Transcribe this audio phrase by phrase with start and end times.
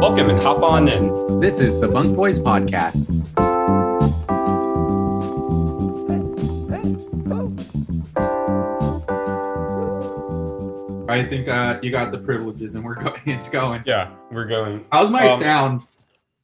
[0.00, 1.40] Welcome and hop on in.
[1.40, 3.04] This is the Bunk Boys Podcast.
[11.08, 13.20] I think uh, you got the privileges, and we're going.
[13.26, 13.82] It's going.
[13.86, 14.84] Yeah, we're going.
[14.92, 15.82] How's my Um, sound?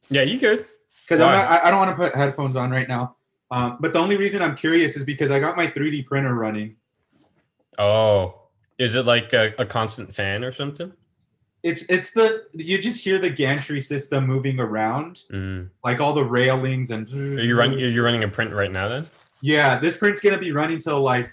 [0.09, 0.65] Yeah, you good?
[1.01, 3.15] Because I'm not, I, I don't want to put headphones on right now.
[3.53, 6.75] Um, but the only reason I'm curious is because I got my 3D printer running.
[7.77, 8.41] Oh,
[8.79, 10.91] is it like a, a constant fan or something?
[11.61, 15.69] It's it's the you just hear the gantry system moving around, Mm.
[15.83, 17.07] like all the railings and.
[17.13, 17.77] Are you running?
[17.79, 19.05] You're running a print right now then?
[19.41, 21.31] Yeah, this print's gonna be running till like.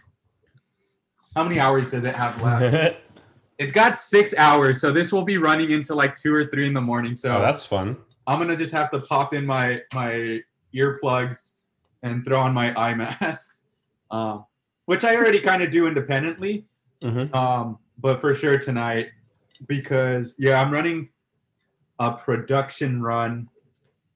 [1.34, 2.98] How many hours does it have left?
[3.58, 6.74] it's got six hours, so this will be running until like two or three in
[6.74, 7.16] the morning.
[7.16, 7.96] So oh, that's fun.
[8.26, 10.42] I'm gonna just have to pop in my my
[10.74, 11.52] earplugs
[12.02, 13.54] and throw on my eye mask,
[14.10, 14.44] um,
[14.86, 16.66] which I already kind of do independently.
[17.02, 17.34] Mhm.
[17.34, 19.10] Um, but for sure tonight,
[19.66, 21.08] because yeah, I'm running
[21.98, 23.48] a production run.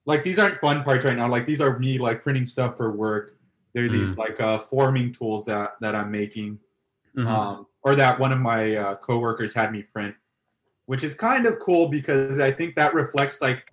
[0.06, 1.28] Like these aren't fun parts right now.
[1.28, 3.36] Like these are me like printing stuff for work.
[3.74, 6.58] They're these like uh, forming tools that that I'm making
[7.16, 7.26] Mhm.
[7.26, 10.14] um, or that one of my uh, coworkers had me print,
[10.86, 13.70] which is kind of cool because I think that reflects like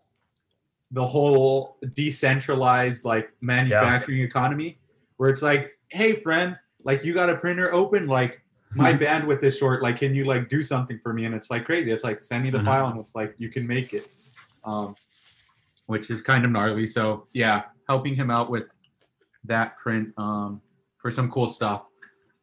[0.92, 4.80] the whole decentralized like manufacturing economy,
[5.18, 8.42] where it's like, hey friend, like you got a printer open, like
[8.74, 11.26] my bandwidth is short, like can you like do something for me?
[11.26, 11.92] And it's like crazy.
[11.92, 12.66] It's like send me the Mhm.
[12.66, 14.08] file, and it's like you can make it,
[14.64, 14.96] um,
[15.88, 16.88] which is kind of gnarly.
[16.88, 18.68] So yeah, helping him out with
[19.46, 20.62] that print um,
[20.98, 21.86] for some cool stuff.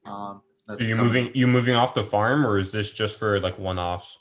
[0.05, 1.07] Um, that's Are you coming.
[1.07, 1.31] moving?
[1.35, 4.19] You moving off the farm, or is this just for like one-offs?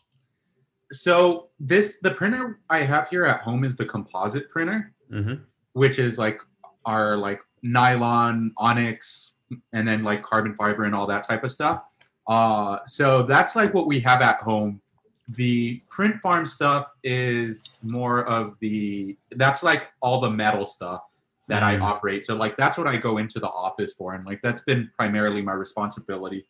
[0.92, 5.36] So this the printer I have here at home is the composite printer, Mm-hmm.
[5.74, 6.40] which is like
[6.86, 9.34] our like nylon, onyx,
[9.74, 11.84] and then like carbon fiber and all that type of stuff.
[12.28, 14.82] Uh, so that's like what we have at home.
[15.30, 21.02] The print farm stuff is more of the that's like all the metal stuff
[21.48, 21.84] that I Mm.
[21.84, 22.26] operate.
[22.26, 25.42] So like that's what I go into the office for, and like that's been primarily
[25.42, 26.46] my responsibility.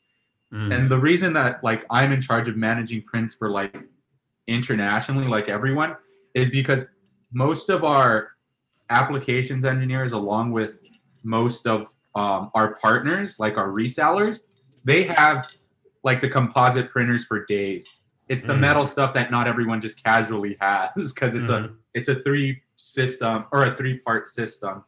[0.54, 0.76] Mm.
[0.76, 3.76] And the reason that like I'm in charge of managing prints for like
[4.48, 5.96] internationally, like everyone,
[6.34, 6.88] is because
[7.32, 8.32] most of our
[8.90, 10.78] applications engineers, along with
[11.24, 14.40] most of um, our partners, like our resellers,
[14.84, 15.52] they have
[16.04, 18.00] like the composite printers for days.
[18.30, 18.60] It's the Mm.
[18.62, 21.76] metal stuff that not everyone just casually has because it's a Mhm.
[21.94, 24.84] it's a three system or a three part system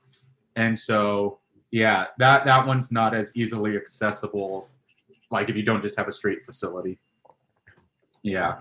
[0.55, 1.39] and so
[1.71, 4.69] yeah that that one's not as easily accessible
[5.31, 6.99] like if you don't just have a straight facility
[8.21, 8.59] yeah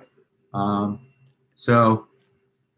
[0.55, 1.01] um
[1.57, 2.07] so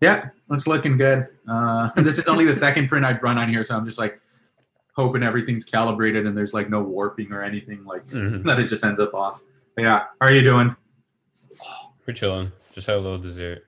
[0.01, 3.63] yeah it's looking good uh this is only the second print i've run on here
[3.65, 4.21] so i'm just like
[4.97, 8.43] hoping everything's calibrated and there's like no warping or anything like Mhm.
[8.45, 9.41] that it just ends up off
[9.77, 10.75] but yeah how are you doing
[12.07, 12.51] We're chilling.
[12.75, 13.65] Just had a little dessert.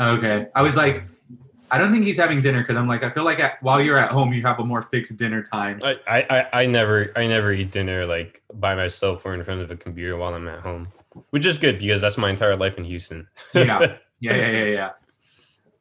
[0.00, 0.46] Okay.
[0.54, 1.04] I was like,
[1.70, 3.96] I don't think he's having dinner because I'm like, I feel like at, while you're
[3.96, 5.80] at home, you have a more fixed dinner time.
[5.82, 9.60] I, I, I, I never I never eat dinner like by myself or in front
[9.62, 10.86] of a computer while I'm at home,
[11.30, 13.26] which is good because that's my entire life in Houston.
[13.54, 13.64] Yeah.
[14.20, 14.90] Yeah, yeah, yeah, yeah.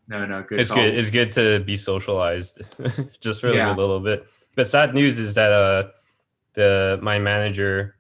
[0.08, 0.60] No, no, good.
[0.60, 0.80] it's call.
[0.80, 0.96] good.
[0.98, 2.62] It's good to be socialized,
[3.22, 3.74] just for like Yeah.
[3.74, 4.26] a little bit.
[4.56, 5.90] But sad news is that uh,
[6.54, 7.96] the my manager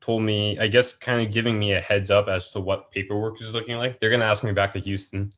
[0.00, 3.40] told me, I guess, kind of giving me a heads up as to what paperwork
[3.40, 3.98] is looking like.
[4.00, 5.32] They're gonna ask me back to Houston,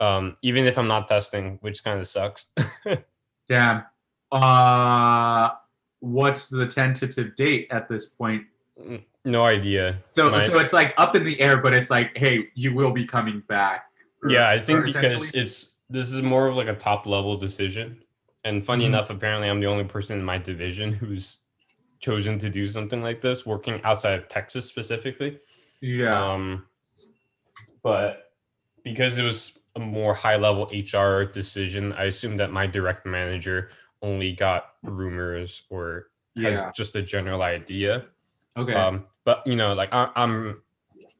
[0.00, 2.46] um, even if I'm not testing, which kind of sucks.
[3.48, 3.84] Damn.
[4.32, 5.50] Uh,
[6.00, 8.44] what's the tentative date at this point?
[9.26, 10.02] No idea.
[10.14, 12.92] So, My- so it's like up in the air, but it's like, hey, you will
[12.92, 13.84] be coming back.
[14.22, 18.00] Or- yeah, I think because it's this is more of like a top level decision.
[18.44, 18.88] And funny Mhm.
[18.88, 21.38] enough, apparently I'm the only person in my division who's
[21.98, 25.38] chosen to do something like this, working outside of Texas specifically.
[25.80, 26.66] yeah, Um,
[27.82, 28.32] but
[28.84, 33.70] because it was a more high level HR decision, I assume that my direct manager
[34.02, 38.06] only got rumors or has just a general idea.
[38.56, 38.72] Okay.
[38.74, 40.62] Um, but you know, like I, I'm,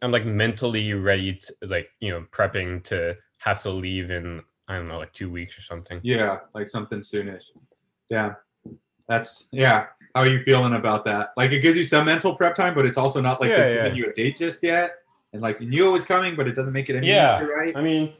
[0.00, 4.76] I'm like mentally ready to like you know prepping to have to leave in I
[4.76, 6.00] don't know like two weeks or something.
[6.02, 7.50] yeah, like something soonish.
[8.08, 8.34] Yeah.
[9.08, 9.86] That's yeah.
[10.14, 11.30] How are you feeling about that?
[11.36, 13.76] Like it gives you some mental prep time, but it's also not like Yeah, they've
[13.76, 13.82] yeah.
[13.84, 14.94] given you a date just yet.
[15.32, 17.36] And like you knew it was coming, but it doesn't make it any Yeah.
[17.36, 17.76] easier, right?
[17.76, 18.14] I mean,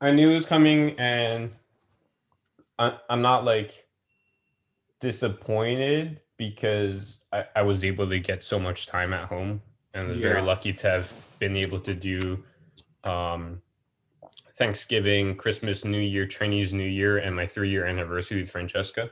[0.00, 1.54] I knew it was coming, and
[2.78, 3.86] I, I'm not like
[5.00, 9.60] disappointed because I, I was able to get so much time at home,
[9.92, 12.42] and was very lucky to have been able to do
[13.04, 13.60] um,
[14.56, 19.10] Thanksgiving, Christmas, New Year, Chinese New Year, and my three year anniversary with Francesca.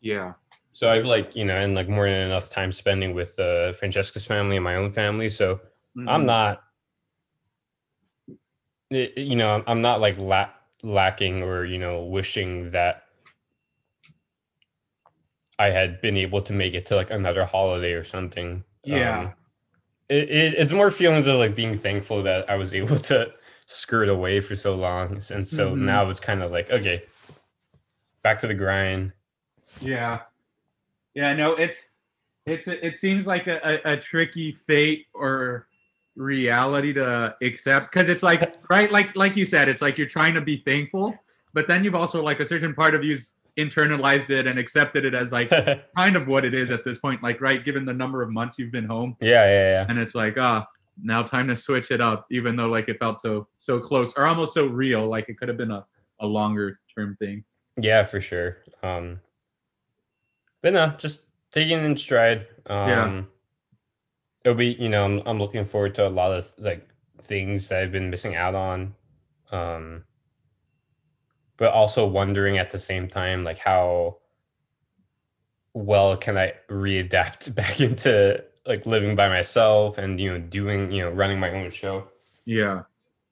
[0.00, 0.34] Yeah.
[0.72, 4.26] So I've like you know, and like more than enough time spending with uh, Francesca's
[4.26, 5.30] family and my own family.
[5.30, 5.60] So
[5.96, 6.08] Mm-hmm.
[6.10, 6.62] I'm not,
[8.90, 10.50] you know, I'm- I'm not like la-
[10.84, 13.07] lacking or you know wishing that
[15.58, 18.64] I had been able to make it to like another holiday or something.
[18.84, 19.18] Yeah.
[19.20, 19.32] Um,
[20.08, 23.32] it, it, it's more feelings of like being thankful that I was able to
[23.66, 25.80] skirt away for so long, and so Mhm.
[25.80, 27.02] now it's kind of like okay,
[28.22, 29.12] back to the grind.
[29.80, 30.20] Yeah.
[31.14, 31.88] Yeah, no, it's
[32.46, 35.66] it's it seems like a, a, a tricky fate or
[36.16, 40.34] reality to accept because it's like right like like you said it's like you're trying
[40.34, 41.14] to be thankful
[41.54, 45.14] but then you've also like a certain part of you's internalized it and accepted it
[45.14, 45.50] as like
[45.96, 48.58] kind of what it is at this point like right given the number of months
[48.58, 49.70] you've been home yeah, yeah.
[49.72, 49.86] Yeah.
[49.88, 50.66] And it's like ah
[51.02, 54.24] now time to switch it up even though like it felt so so close or
[54.26, 55.84] almost so real like it could have been a,
[56.20, 57.44] a longer term thing
[57.76, 58.58] Yeah, for sure.
[58.82, 59.20] Um,
[60.62, 61.22] but no, just
[61.52, 62.46] taking it in stride.
[62.66, 63.22] Um, Yeah.
[64.44, 66.88] It'll be, you know, I'm, I'm looking forward to a lot of like
[67.22, 68.94] things that I've been missing out on.
[69.52, 70.04] Um,
[71.58, 74.16] but also wondering at the same time, like how
[75.74, 81.02] well can I readapt back into like living by myself and, you know, doing, you
[81.02, 82.08] know, running my own show.
[82.44, 82.82] yeah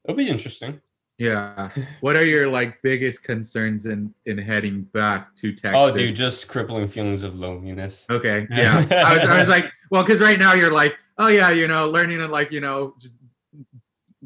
[0.05, 0.81] It'll be interesting.
[1.19, 1.71] Yeah.
[2.01, 5.73] What are your like biggest concerns in in heading back to oh, Texas?
[5.75, 8.07] Oh, dude, just crippling feelings of loneliness.
[8.11, 8.47] Okay.
[8.51, 8.87] Yeah.
[8.91, 11.89] I was I was like, well, because right now you're like, oh yeah, you know,
[11.89, 13.15] learning to like, you know, just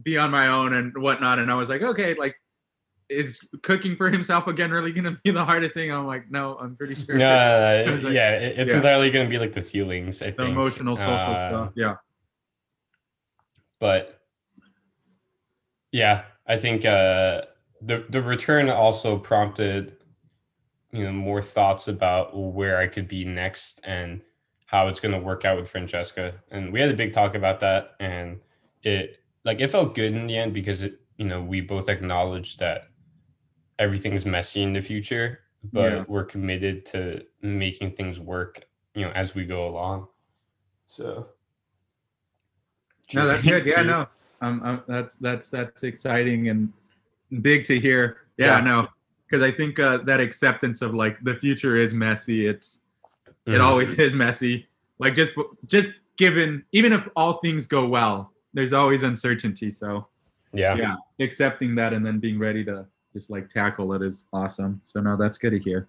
[0.03, 1.39] be on my own and whatnot.
[1.39, 2.37] And I was like, okay, like,
[3.11, 5.91] is cooking for himself again really gonna be the hardest thing?
[5.93, 7.17] I'm like, no, I'm pretty sure.
[7.17, 8.77] No, I no, was no, like- yeah, it's yeah.
[8.77, 10.51] entirely going to be like the feelings, I The think.
[10.51, 11.73] emotional, social Uh, stuff.
[11.75, 11.97] Yeah.
[13.79, 14.21] But
[15.93, 17.43] yeah, I think uh,
[17.83, 19.97] the the return also prompted,
[20.93, 24.21] you know, more thoughts about where I could be next and
[24.67, 26.35] how it's going to work out with Francesca.
[26.51, 28.41] And we had a big talk about that, and
[28.83, 32.59] it like it felt good in the end because it, you know, we both acknowledged
[32.61, 32.90] that
[33.81, 35.41] everything's messy in the future,
[35.73, 36.05] but Yeah.
[36.07, 38.63] we're committed to making things work,
[38.95, 40.07] you know, as we go along.
[40.87, 41.29] So.
[43.13, 43.67] No, that's good.
[43.67, 44.07] Yeah, no,
[44.43, 46.73] um, um, that's that's that's exciting and
[47.43, 48.19] big to hear.
[48.37, 48.65] Yeah, Yeah.
[48.65, 48.89] no,
[49.27, 52.47] because I think uh, that acceptance of like the future is messy.
[52.47, 52.81] It's
[53.47, 53.61] it Mhm.
[53.61, 54.69] always is messy.
[54.99, 55.33] Like just
[55.67, 59.71] just given, even if all things go well, there's always uncertainty.
[59.71, 60.07] So
[60.53, 60.75] Yeah.
[60.77, 64.81] yeah, accepting that and then being ready to just like tackle it is awesome.
[64.89, 65.89] So no, that's good to hear.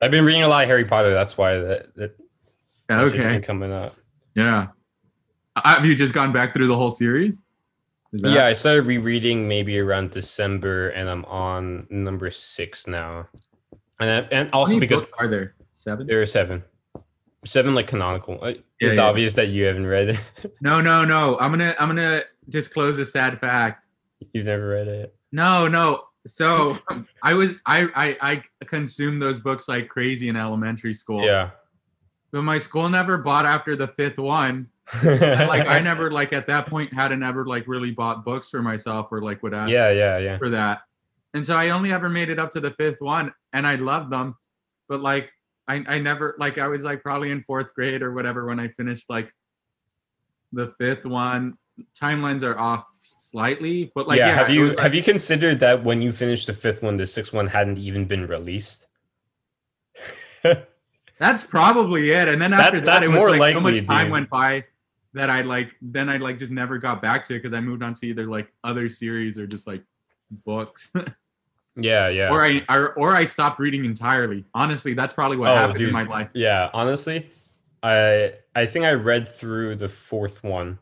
[0.00, 1.12] I've been reading a lot of Harry Potter.
[1.12, 2.16] That's why that, that
[2.88, 3.96] that's Okay, coming up.
[4.34, 4.68] yeah.
[5.56, 7.40] Uh, Have you just gone back through the whole series?
[8.12, 13.28] Is that- Yeah, I started rereading maybe around December, and I'm on number six now.
[14.00, 16.06] And I- and also because are there seven?
[16.06, 16.62] there are seven,
[17.44, 18.38] seven like canonical.
[18.40, 19.04] Uh, Yeah, it's yeah.
[19.04, 20.30] obvious that you haven't read it.
[20.60, 21.36] No, no, no.
[21.40, 23.84] I'm gonna I'm gonna disclose a sad fact.
[24.32, 25.14] You've never read it.
[25.32, 26.04] No, no.
[26.26, 26.78] So
[27.22, 28.16] I was I I
[28.60, 31.24] I consumed those books like crazy in elementary school.
[31.24, 31.50] Yeah.
[32.30, 34.68] But my school never bought after the fifth one.
[35.04, 39.08] Like I never like at that point hadn't ever like really bought books for myself
[39.10, 40.38] or like would ask Yeah, yeah, yeah.
[40.38, 40.80] for that.
[41.34, 44.10] And so I only ever made it up to the fifth one and I loved
[44.10, 44.36] them.
[44.88, 45.30] But like
[45.66, 48.68] I, I never like I was like probably in fourth grade or whatever when I
[48.68, 49.30] finished like
[50.52, 51.58] the fifth one.
[52.00, 52.86] Timelines are off
[53.18, 56.46] slightly, but like yeah, yeah, have you like- have you considered that when you finished
[56.46, 58.86] the fifth one, the sixth one hadn't even been released?
[61.18, 62.28] That's probably it.
[62.28, 64.12] And then That- after that, that's it was more like so much time dude.
[64.12, 64.64] went by
[65.14, 67.82] that I like then I like just never got back to it because I moved
[67.82, 69.82] on to either like other series or just like
[70.30, 70.90] books.
[71.76, 72.30] yeah, yeah.
[72.30, 74.44] or I or, or I stopped reading entirely.
[74.54, 75.88] Honestly, that's probably what Oh, happened dude.
[75.88, 76.28] in my life.
[76.34, 77.28] Yeah, honestly,
[77.82, 80.78] I I think I read through the fourth one,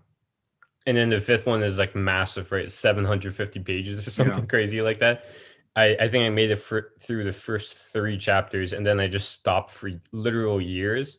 [0.87, 2.71] and then the fifth one is like massive, right?
[2.71, 5.25] Seven hundred fifty pages or something crazy like that.
[5.75, 9.09] I I think I made it fir- through the first three chapters, and then I
[9.09, 11.19] just stopped for literal years,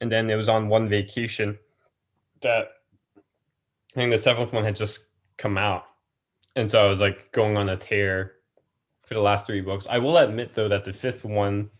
[0.00, 1.58] and then it was on one vacation
[2.42, 2.68] that
[3.16, 5.84] I think the seventh one had just come out,
[6.54, 8.34] and so I was like going on a tear
[9.02, 9.86] for the last three books.
[9.90, 11.70] I will admit though that the fifth one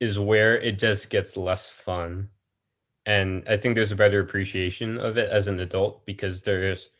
[0.00, 2.28] is where it just gets less fun.
[3.08, 6.90] And I think there's a better appreciation of it as an adult because there's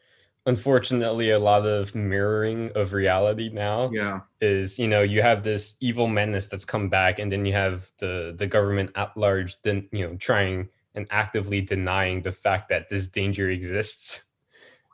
[0.46, 3.90] unfortunately a lot of mirroring of reality now.
[3.90, 4.20] Yeah.
[4.40, 7.92] Is you know, you have this evil menace that's come back, and then you have
[7.98, 12.88] the the government at large then you know trying and actively denying the fact that
[12.88, 14.24] this danger exists.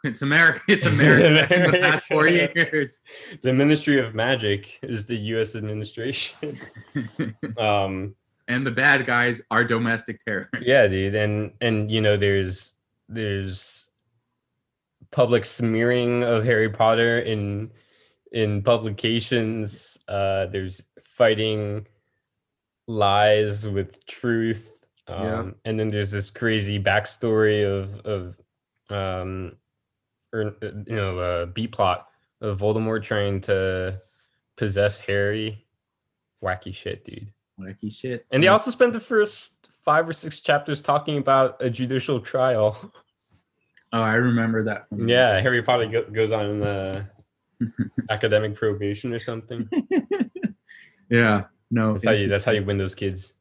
[0.02, 0.60] It's America.
[0.68, 3.00] It's America in the past four years.
[3.42, 5.54] the Ministry of Magic is the U.S.
[5.54, 6.58] administration.
[7.56, 8.16] um,
[8.48, 10.66] and the bad guys are domestic terrorists.
[10.66, 12.74] yeah, dude, and and you know, there's
[13.08, 13.90] there's
[15.10, 17.70] public smearing of Harry Potter in
[18.32, 19.96] in publications.
[20.08, 21.86] Uh, there's fighting
[22.86, 24.70] lies with truth.
[25.06, 25.50] Um, Yeah.
[25.66, 28.40] and then there's this crazy backstory of of
[28.90, 29.56] um,
[30.32, 32.08] or uh, you know, uh, B plot
[32.40, 34.00] of Voldemort trying to
[34.56, 35.64] possess Harry.
[36.42, 37.32] Wacky shit, dude.
[37.60, 38.26] Wacky shit.
[38.30, 42.76] And they also spent the first five or six chapters talking about a judicial trial.
[43.92, 44.86] Oh, I remember that.
[44.96, 47.06] Yeah, Harry Potter go- goes on the
[48.10, 49.68] academic probation or something.
[51.10, 51.44] Yeah.
[51.70, 51.92] No.
[51.92, 52.28] That's how you.
[52.28, 53.34] That's how you win those kids.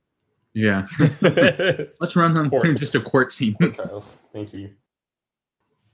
[0.54, 0.86] Yeah.
[1.22, 2.62] Let's run them Court.
[2.62, 3.56] through just a court scene.
[4.34, 4.72] Thank you.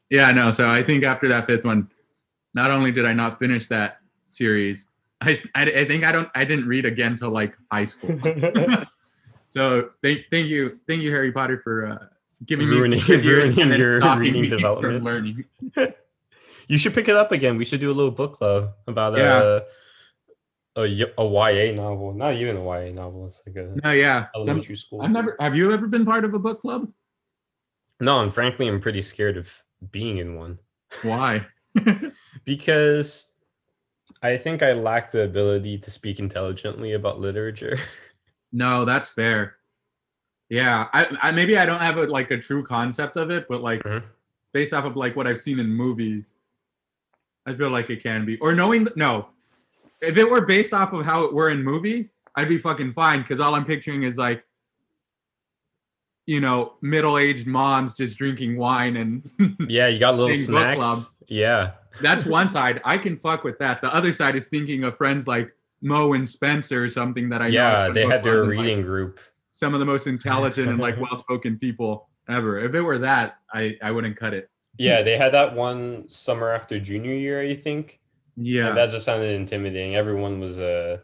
[0.10, 0.32] yeah.
[0.32, 0.50] No.
[0.50, 1.90] So I think after that fifth one,
[2.56, 4.88] not only did I not finish that series,
[5.22, 8.18] I, I, I think I don't I didn't read again till like high school.
[9.50, 11.98] so thank thank you thank you Harry Potter for uh,
[12.46, 15.04] giving Ruining- me some good years ruining your reading development.
[15.04, 15.46] learning.
[16.68, 17.58] you should pick it up again.
[17.58, 19.60] We should do a little book club about Yeah.
[20.78, 22.14] a, a a YA novel.
[22.14, 23.28] Not even a YA novel.
[23.28, 24.28] It's like a No, yeah.
[24.36, 25.02] Elementary school.
[25.02, 25.36] I've never.
[25.40, 26.88] Have you ever been part of a book club?
[28.00, 29.62] No, and frankly, I'm pretty scared of
[29.92, 30.60] being in one.
[31.02, 31.46] Why?
[32.46, 33.26] because
[34.22, 37.78] I think I lack the ability to speak intelligently about literature.
[38.52, 39.58] No, that's fair.
[40.50, 43.62] Yeah, I, I maybe I don't have a, like a true concept of it, but
[43.62, 44.02] like Mhm.
[44.54, 46.34] based off of like what I've seen in movies,
[47.46, 48.40] I feel like it can be.
[48.40, 49.30] Or knowing no,
[50.02, 53.22] if it were based off of how it were in movies, I'd be fucking fine
[53.22, 54.44] because all I'm picturing is like,
[56.26, 61.08] you know, middle-aged moms just drinking wine and yeah, you got little snacks.
[61.28, 62.82] Yeah, that's one side.
[62.84, 63.82] I can fuck with that.
[63.82, 67.48] The other side is thinking of friends like Mo and Spencer or something that I
[67.48, 69.20] know yeah, they had their and, like, reading group.
[69.52, 72.60] some of the most intelligent and like well-spoken people ever.
[72.60, 74.50] If it were that, I I wouldn't cut it.
[74.78, 78.00] Yeah, they had that one summer after junior year, I think.
[78.38, 78.70] Yeah.
[78.70, 79.96] And that just sounded intimidating.
[79.96, 81.02] Everyone was a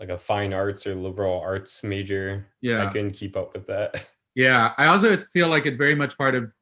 [0.00, 2.46] like a fine arts or liberal arts major.
[2.60, 4.08] Yeah, I couldn't keep up with that.
[4.34, 4.72] Yeah.
[4.78, 6.54] I also feel like it's very much part of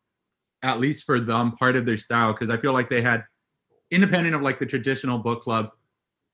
[0.62, 2.32] at least for them, part of their style.
[2.34, 3.24] Cause I feel like they had
[3.90, 5.70] independent of like the traditional book club,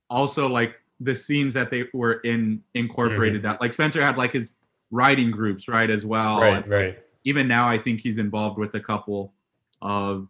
[0.08, 3.60] also like the scenes that they were in incorporated that.
[3.60, 4.54] Like Spencer had like his
[4.90, 6.40] writing groups, right, as well.
[6.40, 6.98] right, And right.
[7.24, 9.32] even now I think he's involved with a couple
[9.80, 10.28] of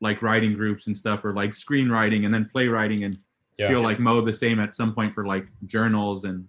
[0.00, 3.18] like writing groups and stuff or like screenwriting and then playwriting and
[3.56, 3.68] Yeah.
[3.68, 6.46] feel like Mo the same at some point for like journals and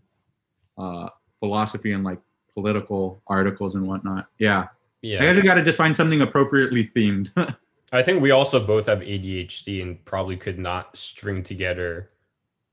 [0.78, 1.08] uh,
[1.40, 2.20] philosophy and like
[2.54, 4.28] political articles and whatnot.
[4.40, 4.68] Yeah,
[5.06, 5.22] I yeah.
[5.22, 7.32] guess we got to just find something appropriately themed.
[7.92, 12.10] I think we also both have ADHD and probably could not string together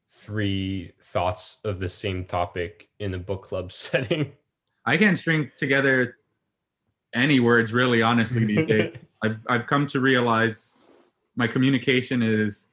[0.09, 4.33] three thoughts of the same topic in a book club setting.
[4.87, 6.17] I can't string together
[7.15, 8.97] any words really, honestly these days.
[9.23, 10.75] I've I've come to realize
[11.37, 12.67] my communication is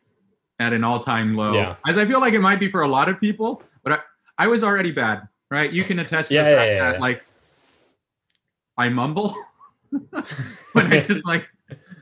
[0.60, 1.54] at an all time low.
[1.54, 1.76] Yeah.
[1.86, 4.00] As I feel like it might be for a lot of people, but I,
[4.46, 5.72] I was already bad, right?
[5.72, 7.00] You can attest to Yeah, the yeah, fact yeah, that yeah.
[7.00, 7.26] like
[8.78, 9.36] I mumble.
[10.74, 11.48] when I just like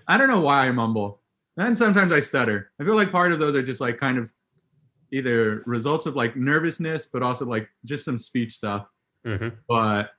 [0.08, 1.22] I don't know why I mumble.
[1.58, 2.72] And sometimes I stutter.
[2.80, 4.30] I feel like part of those are just like kind of
[5.12, 8.86] either results of like nervousness, but also like just some speech stuff.
[9.26, 9.54] Mhm.
[9.68, 10.12] But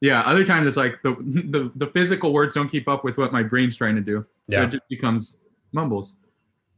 [0.00, 1.14] yeah, other times it's like the,
[1.50, 4.24] the the physical words don't keep up with what my brain's trying to do.
[4.50, 4.64] So Yeah.
[4.64, 5.36] it just becomes
[5.72, 6.14] mumbles.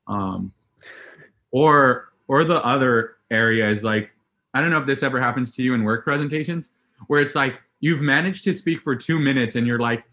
[0.07, 0.52] Um
[1.52, 4.11] or or the other area is like
[4.54, 6.71] I don't know if this ever happens to you in work presentations
[7.07, 10.05] where it's like you've managed to speak for 2 minutes and you're like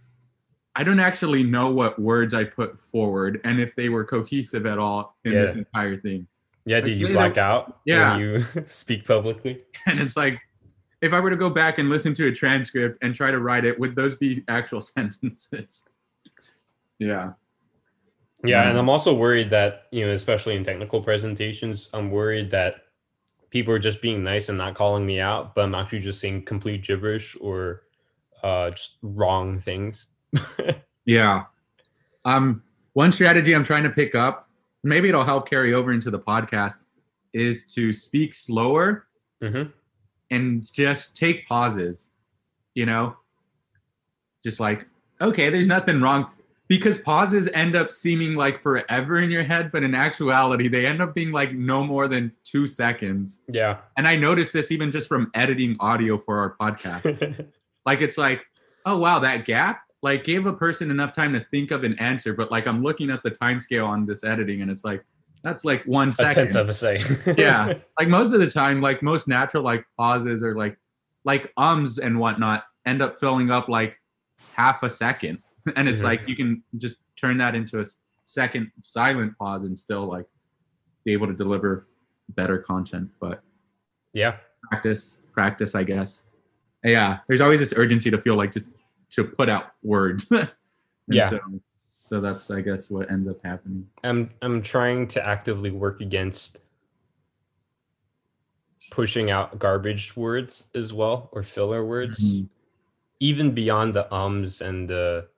[0.76, 4.78] I don't actually know what words I put forward and if they were cohesive at
[4.78, 6.28] all in this entire thing.
[6.66, 8.12] Yeah, did you black out yeah.
[8.12, 9.64] when you speak publicly?
[9.88, 10.40] and it's like
[11.02, 13.66] if i were to go back and listen to a transcript and try to write
[13.66, 15.84] it would those be actual sentences
[17.00, 17.32] yeah
[18.44, 18.70] Yeah, Mm.
[18.70, 22.76] and I'm also worried that, you know, especially in technical presentations, I'm worried that
[23.50, 26.46] people are just being nice and not calling me out, but I'm actually just saying
[26.46, 27.84] complete gibberish or
[28.44, 30.10] uh just wrong things.
[31.06, 31.46] yeah
[32.26, 32.62] um
[32.94, 34.50] one strategy i'm trying to pick up
[34.84, 36.76] maybe it'll help carry over into the podcast
[37.34, 39.08] is to speak slower
[39.42, 39.72] Mhm.
[40.30, 42.10] and just take pauses
[42.76, 43.16] you know
[44.44, 44.86] just like
[45.22, 46.28] okay there's nothing wrong
[46.68, 51.02] because pauses end up seeming like forever in your head but in actuality they end
[51.02, 53.78] up being like no more than two seconds Yeah.
[53.98, 57.48] and i noticed this even just from editing audio for our podcast
[57.86, 58.46] like it's like
[58.86, 62.32] oh wow that gap like gave a person enough time to think of an answer,
[62.32, 65.04] but like I'm looking at the time scale on this editing and it's like
[65.44, 66.32] that's like one second.
[66.44, 67.36] A tenth of a second.
[67.38, 67.74] yeah.
[68.00, 70.78] Like most of the time, like most natural like pauses or like
[71.26, 73.98] like ums and whatnot end up filling up like
[74.54, 75.40] half a second.
[75.76, 76.06] And it's Mhm.
[76.06, 77.86] like you can just turn that into a
[78.24, 80.26] second silent pause and still like
[81.04, 81.88] be able to deliver
[82.30, 83.10] better content.
[83.20, 83.42] But
[84.14, 84.38] yeah.
[84.70, 86.24] practice, practice, I guess.
[86.84, 88.70] Yeah, there's always this urgency to feel like just
[89.12, 90.30] to put out words.
[91.10, 91.30] Yeah.
[91.30, 91.40] So,
[92.04, 93.88] so that's I guess what ends up happening.
[94.04, 96.60] I'm I'm trying to actively work against
[98.92, 102.50] pushing out garbage words as well or filler words Mhm.
[103.22, 105.30] even beyond the ums and the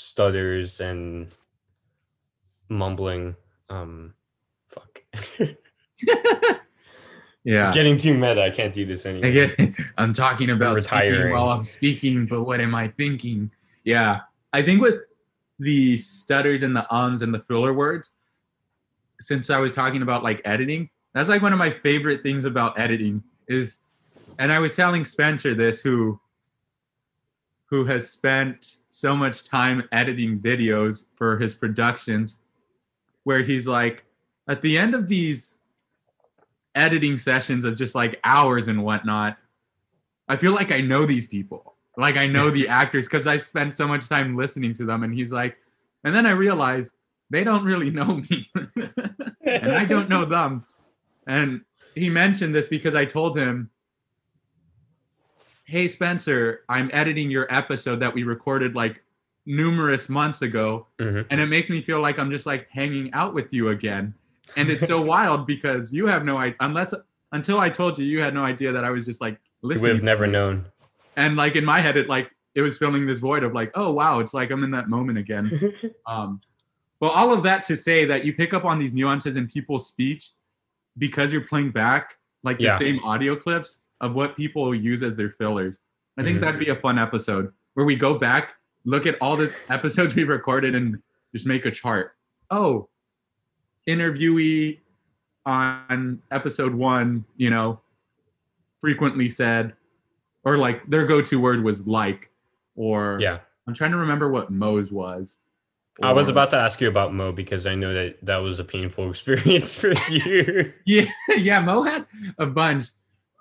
[0.00, 1.28] stutters and
[2.70, 3.36] mumbling
[3.68, 4.14] um
[4.68, 5.02] fuck
[7.42, 7.62] Yeah.
[7.62, 11.14] it's getting too meta i can't do this anymore I get I'm talking about Retiring.
[11.14, 13.50] speaking while I'm speaking, but what am I thinking?
[13.84, 14.20] Yeah.
[14.52, 14.96] I think with
[15.58, 18.10] the stutters and the ums and the filler words,
[19.20, 22.78] since I was talking about like editing, that's like one of my favorite things about
[22.78, 23.78] editing is
[24.38, 26.20] and I was telling Spencer this who
[27.70, 32.36] who has spent so much time editing videos for his productions
[33.24, 34.04] where he's like
[34.48, 35.56] at the end of these
[36.74, 39.36] editing sessions of just like hours and whatnot,
[40.28, 41.74] I feel like I know these people.
[41.96, 45.02] Like I know the actors because I spent so much time listening to them.
[45.02, 45.56] And he's like,
[46.04, 46.92] and then I realized
[47.30, 48.50] they don't really know me.
[49.42, 50.64] and I don't know them.
[51.26, 51.62] And
[51.94, 53.70] he mentioned this because I told him,
[55.70, 59.04] Hey Spencer, I'm editing your episode that we recorded like
[59.46, 61.24] numerous months ago Mhm.
[61.30, 64.12] and it makes me feel like I'm just like hanging out with you again.
[64.56, 66.92] And it's so wild because you have no idea unless
[67.30, 69.82] until I told you you had no idea that I was just like you listening.
[69.90, 70.32] would have never you.
[70.32, 70.64] known
[71.16, 73.92] And like in my head, it like it was filling this void of like, oh
[73.92, 75.72] wow, it's like I'm in that moment again.
[76.08, 76.40] Um,
[76.98, 79.86] well, all of that to say that you pick up on these nuances in people's
[79.86, 80.32] speech
[80.98, 82.78] because you're playing back like the Yeah.
[82.78, 85.78] same audio clips of what people use as their fillers.
[86.16, 86.40] I think Mhm.
[86.42, 90.28] that'd be a fun episode where we go back, look at all the episodes we've
[90.28, 91.02] recorded, and
[91.34, 92.12] just make a chart.
[92.50, 92.88] Oh,
[93.88, 94.78] interviewee
[95.46, 97.80] on episode one, you know,
[98.80, 99.74] frequently said,
[100.44, 102.30] or like their go-to word was like,
[102.76, 105.36] or yeah I'm trying to remember what Mo's was.
[106.02, 108.64] i was about to ask you about mo because i know that that was a
[108.64, 112.06] painful experience for you Yeah, yeah, Mo had
[112.38, 112.86] a bunch,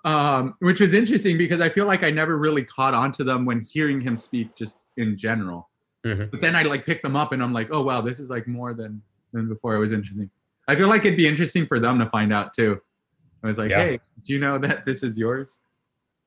[0.05, 3.45] um, which was interesting because I feel like I never really caught on to them
[3.45, 5.69] when hearing him speak just in general.
[6.05, 6.31] Mhm.
[6.31, 8.47] But then I like pick them up and I'm like, oh wow, this is like
[8.47, 9.01] more than
[9.33, 9.75] than before.
[9.75, 10.29] It was interesting.
[10.67, 12.81] I feel like it'd be interesting for them to find out too.
[13.43, 13.79] I was like, Yeah.
[13.83, 15.59] hey, do you know that this is yours?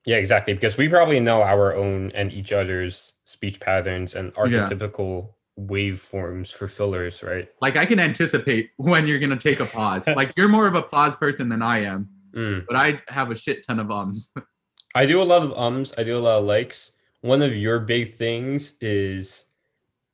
[0.05, 0.53] Yeah, exactly.
[0.55, 6.67] Because we probably know our own and each other's speech patterns and archetypical waveforms for
[6.69, 7.49] fillers, right?
[7.61, 10.05] Like I can anticipate when you're gonna take a pause.
[10.17, 12.65] like you're more of a pause person than I am, Mm.
[12.67, 14.33] but I have a shit ton of ums.
[14.95, 15.95] I do a lot of ums.
[15.97, 16.93] I do a lot of likes.
[17.23, 19.47] One of your big things is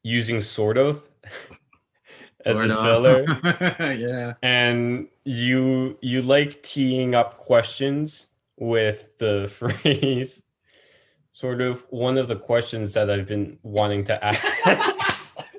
[0.03, 1.03] using sort of
[2.47, 2.85] as Sort a of.
[2.85, 4.35] filler, yeah.
[4.43, 10.43] and you you like teeing up questions with the phrase.
[11.33, 14.45] Sort of one of the questions that I've been wanting to ask.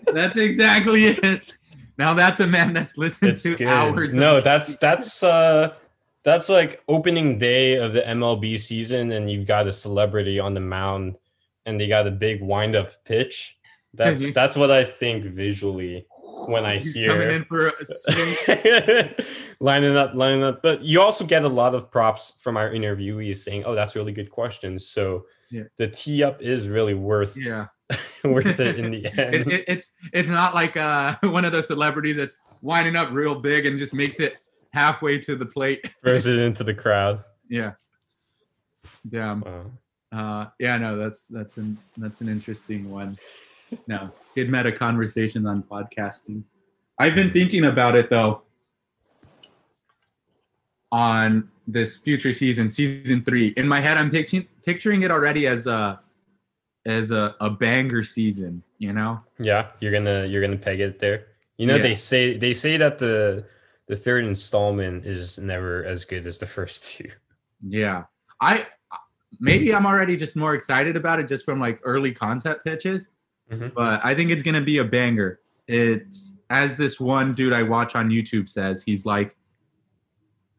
[0.08, 1.54] That's exactly it.
[1.98, 3.68] Now that's a man that's listened it's to good.
[3.68, 4.14] hours.
[4.14, 5.74] No, that's that's uh
[6.24, 10.60] that's like opening day of the MLB season, and you've got a celebrity on the
[10.60, 11.16] mound,
[11.66, 13.58] and they got a big wind up pitch.
[13.94, 16.06] That's that's what I think visually
[16.46, 19.16] when I He's hear coming in for a
[19.60, 20.62] lining up, lining up.
[20.62, 24.12] But you also get a lot of props from our interviewees saying, "Oh, that's really
[24.12, 25.64] good questions." So Yeah.
[25.78, 27.68] the tee up is really worth Yeah,
[28.24, 29.36] worth it in the end.
[29.36, 33.36] it, it, it's it's not like uh, one of those celebrities that's winding up real
[33.36, 34.38] big and just makes it
[34.74, 35.90] halfway to the plate.
[36.04, 37.24] Throws it into the crowd.
[37.50, 37.74] Yeah.
[39.08, 39.42] Damn.
[39.42, 39.72] Wow.
[40.12, 43.18] Uh, yeah, no, that's that's an that's an interesting one.
[43.88, 46.44] No, good meta conversation on podcasting.
[46.98, 48.42] I've been thinking about it though.
[50.92, 55.68] On this future season, season three, in my head, I'm picturing picturing it already as
[55.68, 56.00] a
[56.88, 58.64] as a, a banger season.
[58.80, 61.28] You know, Yeah, you're gonna you're gonna peg it there.
[61.58, 61.84] You know Yeah.
[61.84, 63.46] they say they say that the
[63.90, 67.10] the third installment is never as good as the first two.
[67.68, 68.04] yeah.
[68.40, 68.68] I
[69.42, 73.06] maybe I'm already just more excited about it just from like early concept pitches.
[73.52, 73.74] Mhm.
[73.74, 75.40] but I think it's gonna be a banger.
[75.68, 79.36] It's as this one dude I watch on YouTube says, he's like,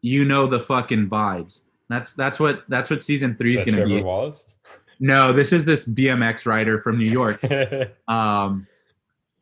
[0.03, 1.63] you know the fucking vibes.
[1.89, 4.03] That's that's what that's what season three Is is gonna be.
[4.03, 4.45] Wallace?
[5.03, 7.41] No, this is this BMX rider from New York.
[8.09, 8.67] Um,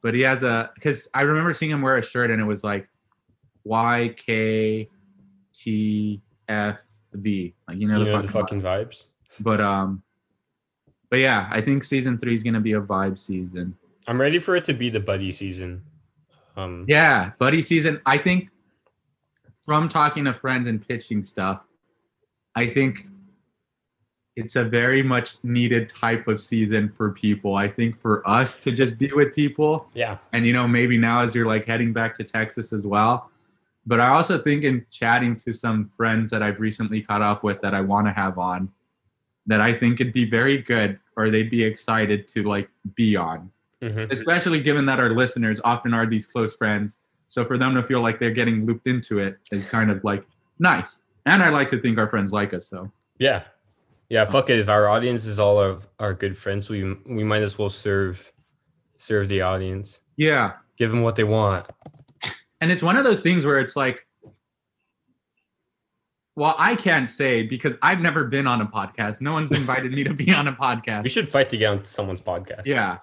[0.03, 2.63] but he has a because I remember seeing him wear a shirt and it was
[2.63, 2.89] like
[3.69, 4.89] Y K
[5.53, 6.79] T F
[7.13, 7.55] V.
[7.69, 9.09] Like you know, you the, know the fucking, fucking vibes.
[9.41, 10.03] But um,
[11.11, 13.77] but yeah, I think season three is gonna be a vibe season.
[14.09, 15.83] I'm ready for it to be the buddy season.
[16.57, 18.01] Um, Yeah, buddy season.
[18.07, 18.49] I think
[19.65, 21.63] from talking to friends and pitching stuff,
[22.57, 23.07] I think
[24.35, 27.57] it's a very much needed type of season for people.
[27.57, 31.21] I think for us to just be with people yeah, and you know maybe now
[31.21, 33.31] as you're like heading back to Texas as well.
[33.89, 37.61] But I also think in chatting to some friends that I've recently caught up with
[37.63, 38.71] that I want to have on
[39.47, 43.51] that I think it'd be very good or they'd be excited to like be on
[43.83, 44.11] Mhm.
[44.13, 46.99] especially given that our listeners often are these close friends.
[47.29, 50.25] So for them to feel like they're getting looped into it is kind of like
[50.59, 50.99] nice.
[51.27, 52.67] And I like to think our friends like us.
[52.69, 53.45] So yeah,
[54.11, 54.25] yeah.
[54.27, 54.59] Fuck it.
[54.59, 58.33] If our audience is all of our good friends, we we might as well serve
[58.99, 60.01] serve the audience.
[60.17, 61.65] yeah, Give them what they want.
[62.61, 64.07] And it's one of those things where it's like,
[66.37, 69.21] well, I can't say because I've never been on a podcast.
[69.21, 71.03] No one's invited me to be on a podcast.
[71.03, 72.63] We should fight to get on someone's podcast.
[72.65, 72.99] Yeah.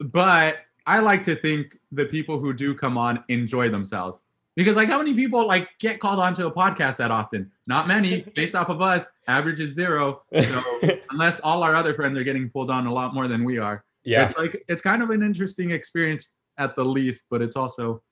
[0.00, 0.56] But
[0.86, 4.20] I like to think the people who do come on enjoy themselves.
[4.56, 7.52] Because like how many people like get called onto a podcast that often?
[7.68, 9.06] Not many, based off of us.
[9.28, 10.22] Average is zero.
[10.34, 10.62] So
[11.10, 13.84] unless all our other friends are getting pulled on a lot more than we are.
[14.02, 18.02] yeah, It's like it's kind of an interesting experience at the least, but it's also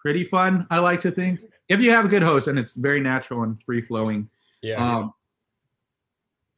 [0.00, 1.40] pretty fun, I like to think.
[1.68, 4.28] If you have a good host and it's very natural and free flowing.
[4.62, 4.76] yeah.
[4.76, 5.12] Um,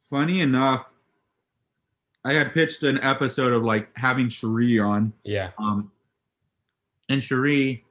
[0.09, 0.85] funny enough,
[2.25, 5.13] I had pitched an episode of like having Cherie on.
[5.23, 5.51] yeah.
[5.57, 5.91] Um,
[7.09, 7.83] and Cherie,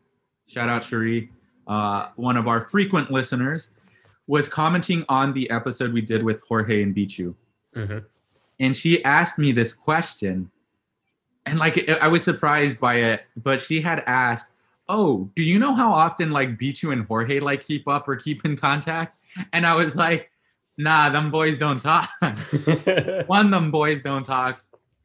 [0.46, 1.30] shout out Cherie,
[1.66, 3.70] uh, one of our frequent listeners,
[4.26, 7.34] was commenting on the episode we did with Jorge and Bichu.
[7.74, 7.98] hmm
[8.58, 10.50] And she asked me this question.
[11.44, 14.46] And like, I was surprised by it, but she had asked,
[14.88, 18.44] Oh, do you know how often like Bichu and Jorge like keep up or keep
[18.44, 19.16] in contact?
[19.52, 20.28] And I was like,
[20.78, 22.08] Nah, them boys don't talk.
[23.26, 24.62] one them boys don't talk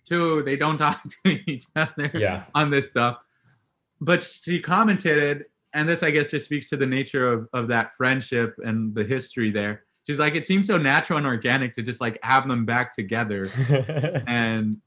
[0.08, 2.46] two they don't talk to each other Yeah.
[2.56, 3.18] on this stuff
[4.00, 7.94] but she commented and this i guess just speaks to the nature of, of that
[7.96, 12.00] friendship and the history there she's like it seems so natural and organic to just
[12.00, 13.50] like have them back together
[14.28, 14.78] and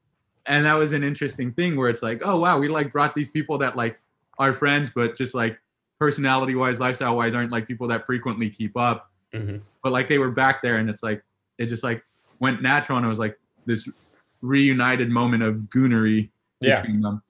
[0.47, 3.29] and that was an interesting thing where it's like oh wow we like brought these
[3.29, 4.01] people that like
[4.41, 5.57] are friends but just like
[6.01, 10.19] personality wise lifestyle wise aren't like people that frequently keep up hmm but like they
[10.19, 11.23] were back there and it's like
[11.59, 12.03] it just like
[12.41, 13.89] went natural and it was like this
[14.43, 16.81] reunited moment of goonery Yeah.
[16.81, 17.23] between them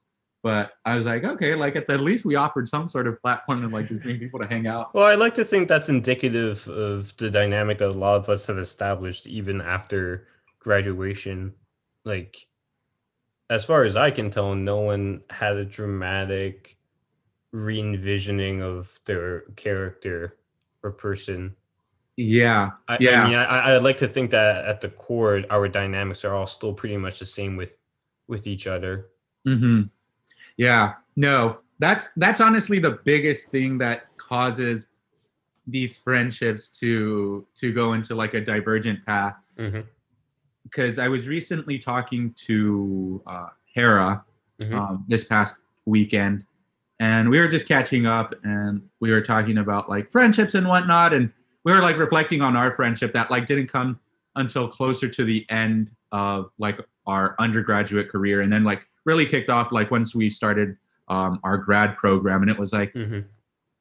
[0.43, 3.61] but i was like okay like at the least we offered some sort of platform
[3.63, 6.67] to like just bring people to hang out Well, I like to think that's indicative
[6.69, 10.27] of the dynamic that a lot of us have established even after
[10.61, 11.55] graduation.
[12.05, 12.37] Like,
[13.51, 16.77] as far as I can tell, no one had a dramatic
[17.53, 20.37] re envisioning of their character
[20.83, 21.55] or person.
[22.17, 23.25] yeah I, Yeah.
[23.25, 26.47] I mean, I, I'd like to think that at the core, our dynamics are all
[26.47, 27.77] still pretty much the same with
[28.29, 29.09] with each other.
[29.45, 29.83] hmm
[30.57, 34.89] yeah no that's that's honestly the biggest thing that causes
[35.67, 39.35] these friendships to to go into like a divergent path
[40.65, 44.23] because i was recently talking to uh hera
[44.61, 44.75] Mhm.
[44.75, 46.45] um, this past weekend
[47.01, 51.15] and we were just catching up and we were talking about like friendships and whatnot.
[51.15, 51.33] And
[51.65, 53.99] we were like reflecting on our friendship that like didn't come
[54.37, 58.43] until closer to the end of like our undergraduate career.
[58.43, 60.77] And then like really kicked off like once we started
[61.09, 62.43] um, our grad program.
[62.43, 63.21] And it was like hmm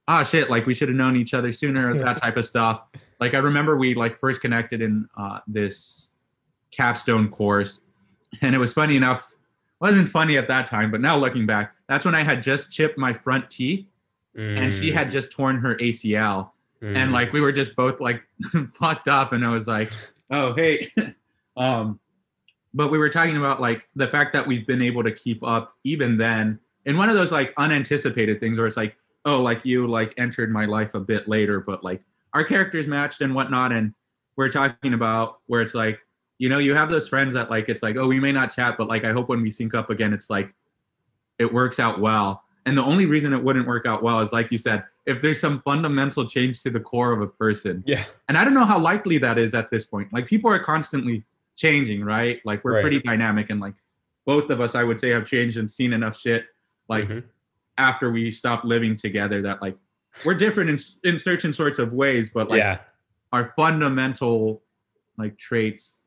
[0.08, 2.82] ah shit like we should have known each other sooner that type of stuff.
[3.20, 6.10] Like i remember we like first connected in uh, this
[6.72, 7.82] capstone course.
[8.42, 9.36] And it was funny enough
[9.80, 12.98] wasn't funny at that time but now looking back that's when i had just chipped
[12.98, 13.86] my front teeth
[14.36, 16.96] and she had just torn her acl Mm-hmm.
[16.96, 18.24] and like we were just both like
[18.72, 19.92] fucked up and i was like
[20.32, 20.90] oh hey.
[21.58, 22.00] Um
[22.74, 25.74] but we were talking about like the fact that we've been able to keep up
[25.84, 29.88] even then in one of those like unanticipated things where it's like oh like you
[29.88, 32.02] like entered my life a bit later but like
[32.34, 33.94] our characters matched and whatnot and
[34.38, 36.00] we're talking about where it's like
[36.38, 38.76] you know you have those friends that like it's like oh we may not chat
[38.78, 40.54] but like i hope when we sync up again it's like
[41.40, 44.52] it works out well and the only reason it wouldn't work out well is like
[44.52, 48.04] you said if there's some fundamental change to the core of a person yeah.
[48.28, 50.14] and I don't know how likely that is at this point.
[50.14, 51.24] Like people are constantly
[51.56, 52.40] changing, right?
[52.46, 52.82] Like we're Right.
[52.82, 53.74] pretty dynamic, and like
[54.26, 56.46] both of us, I would say, have changed and seen enough shit.
[56.88, 57.24] Like Mhm.
[57.78, 59.76] after we stopped living together, that like
[60.26, 62.80] we're different in in certain sorts of ways, but like yeah.
[63.34, 64.62] our fundamental
[65.18, 66.00] like traits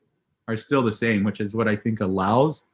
[0.47, 2.65] are still the same, which is what I think allows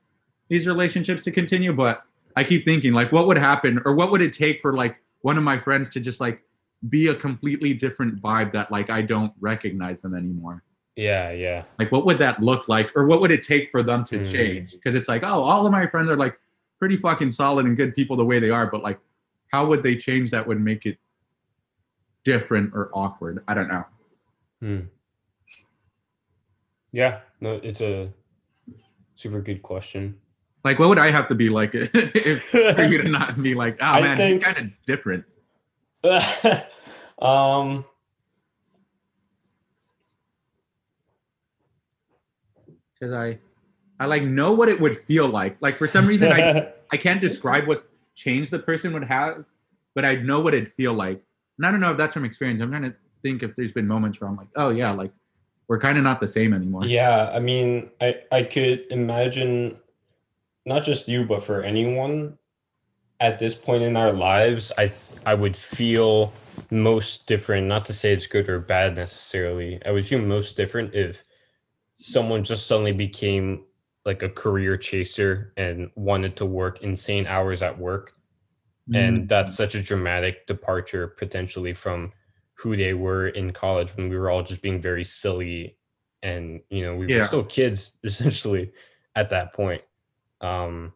[0.47, 1.73] these relationships to continue.
[1.73, 2.03] But
[2.39, 5.37] I keep thinking, like, what would happen or what would it take for like one
[5.37, 6.41] of my friends to just like
[6.87, 10.63] be a completely different vibe that like I don't recognize them anymore?
[10.95, 11.65] Yeah, yeah.
[11.77, 14.31] Like, what would that look like, or what would it take for them to Mm.
[14.31, 14.71] change?
[14.71, 16.39] Because it's like, oh, all of my friends are like
[16.77, 18.99] pretty fucking solid and good people the way they are, but like,
[19.51, 20.97] how would they change that would make it
[22.23, 23.43] different or awkward?
[23.49, 23.83] I don't know.
[24.61, 24.79] Hmm.
[26.93, 28.13] Yeah, no, it's a
[29.15, 30.21] super good question.
[30.69, 33.77] Like, what would I have to be like if for you to not be like,
[33.81, 35.25] oh I man, think- he's kind of different?
[37.19, 37.85] um,
[42.93, 43.39] Because I,
[43.99, 45.57] I like know what it would feel like.
[45.59, 49.45] Like for some reason, I I can't describe what change the person would have,
[49.95, 51.23] but I know what it'd feel like.
[51.57, 52.61] And I don't know if that's from experience.
[52.61, 55.11] I'm trying to think if there's been moments where I'm like, oh yeah, like
[55.67, 56.85] we're kind of not the same anymore.
[56.85, 59.77] yeah, I mean, I I could imagine
[60.69, 62.37] not just you, but for anyone
[63.19, 66.31] at this point in our lives, I th- I would feel
[66.71, 67.67] most different.
[67.67, 69.81] Not to say it's good or bad necessarily.
[69.85, 71.23] I would feel most different if
[71.99, 73.65] someone just suddenly became
[74.05, 78.13] like a career chaser and wanted to work insane hours at work
[78.93, 79.27] and Mm.
[79.27, 82.11] that's such a dramatic departure potentially from
[82.53, 85.77] who they were in college when we were all just being very silly
[86.23, 88.71] and you know we were still kids essentially
[89.15, 89.81] at that point
[90.41, 90.93] um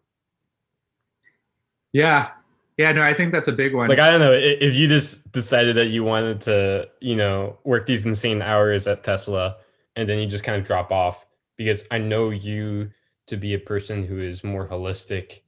[1.91, 2.32] yeah,
[2.77, 2.91] yeah.
[2.91, 3.88] No, I think that's a big one.
[3.88, 7.86] like i don't know if you just decided that you wanted to you know work
[7.86, 9.58] these insane hours at tesla
[9.95, 11.25] and then you just kind of drop off
[11.58, 12.89] because i know you
[13.27, 15.41] to be a person who is more holistic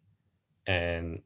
[0.68, 1.22] and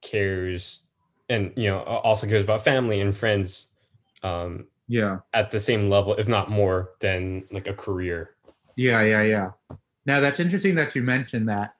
[0.00, 0.80] cares
[1.28, 3.68] and you know also cares about family and friends
[4.22, 8.36] um yeah, at the same level if not more than like a career
[8.76, 9.50] yeah, yeah, yeah.
[10.06, 11.74] Now that's interesting that you mentioned that,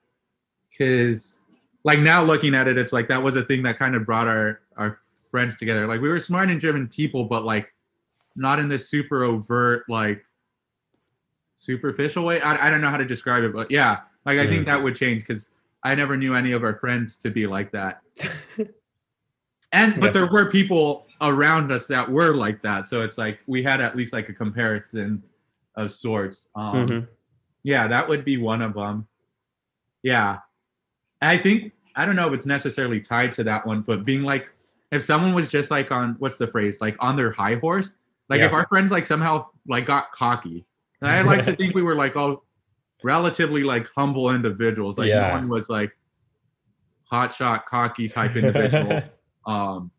[0.72, 1.40] because
[1.84, 4.26] like now looking at it, it's like that was a thing that kind of brought
[4.28, 5.86] our our friends together.
[5.86, 7.72] Like we were smart and driven people, but like
[8.36, 10.24] not in this super overt like
[11.56, 12.40] superficial way.
[12.40, 14.94] I, I don't know how to describe it, but yeah, like I think that would
[14.96, 15.48] change because
[15.84, 18.00] I never knew any of our friends to be like that.
[19.74, 20.12] And but Yeah.
[20.12, 23.96] there were people around us that were like that, so it's like we had at
[23.96, 25.22] least like a comparison
[25.76, 26.46] of sorts.
[26.54, 27.08] Um, Mhm.
[27.62, 29.08] Yeah, that would be one of them.
[30.02, 30.40] Yeah,
[31.28, 34.50] I think I don't know if it's necessarily tied to that one, but being like,
[34.90, 37.92] if someone was just like on what's the phrase, like on their high horse,
[38.28, 40.64] like if our friends like somehow like got cocky,
[41.00, 42.44] and I like to think we were like all
[43.02, 44.98] relatively like humble individuals.
[44.98, 45.28] Like Yeah.
[45.28, 45.96] no one was like
[47.04, 49.02] hot shot cocky type individual.
[49.46, 49.90] um,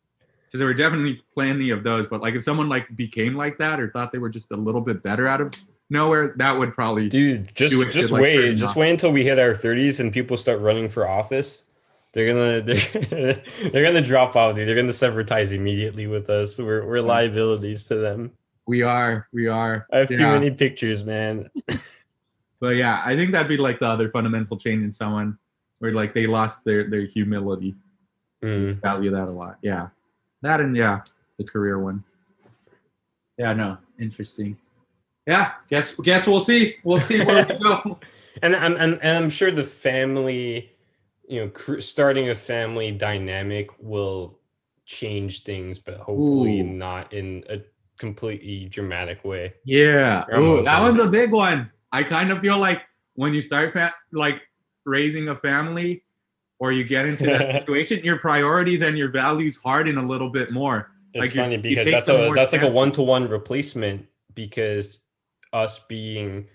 [0.45, 2.05] because there were definitely plenty of those.
[2.05, 4.81] But like if someone like became like that or thought they were just a little
[4.81, 5.51] bit better out of
[5.93, 9.53] nowhere, that would probably dude just just like wait just wait until we hit our
[9.53, 11.63] 30s and people start running for office
[12.11, 12.61] they're gonna
[13.09, 16.99] they're, they're gonna drop out dude they're gonna sever ties immediately with us we're, we're
[16.99, 18.31] liabilities to them
[18.67, 19.87] we are we are.
[19.93, 21.49] i have too many pictures man
[22.63, 25.37] But yeah, I think that'd be like the other fundamental change in someone
[25.79, 27.75] where like they lost their their humility.
[28.41, 28.79] Mm.
[28.79, 29.57] Value that a lot.
[29.61, 29.89] Yeah,
[30.43, 31.01] that and yeah,
[31.37, 32.05] the career one.
[33.37, 34.55] Yeah, no, interesting.
[35.25, 36.75] Yeah, guess guess we'll see.
[36.83, 37.99] We'll see where we go.
[38.41, 40.71] and I'm and, and I'm sure the family,
[41.27, 44.39] you know, cr- starting a family dynamic will
[44.85, 46.63] change things, but hopefully Ooh.
[46.63, 47.59] not in a
[47.97, 49.53] completely dramatic way.
[49.63, 50.25] Yeah.
[50.37, 51.71] Ooh, that one's a big one.
[51.91, 52.81] I kind of feel like
[53.15, 54.41] when you start fa- like
[54.85, 56.03] raising a family
[56.59, 60.51] or you get into that situation, your priorities and your values harden a little bit
[60.51, 60.91] more.
[61.13, 64.99] It's Like, funny because that's a that's like a one to one replacement because
[65.53, 66.47] us being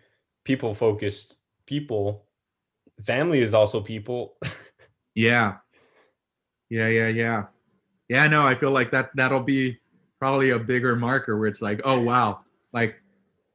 [0.44, 2.26] people focused people,
[3.02, 4.36] family is also people.
[5.14, 5.56] Yeah.
[6.70, 7.46] Yeah, yeah, yeah.
[8.08, 9.78] Yeah, no, I feel like that that'll be
[10.20, 12.40] probably a bigger marker where it's like, oh wow,
[12.72, 13.02] like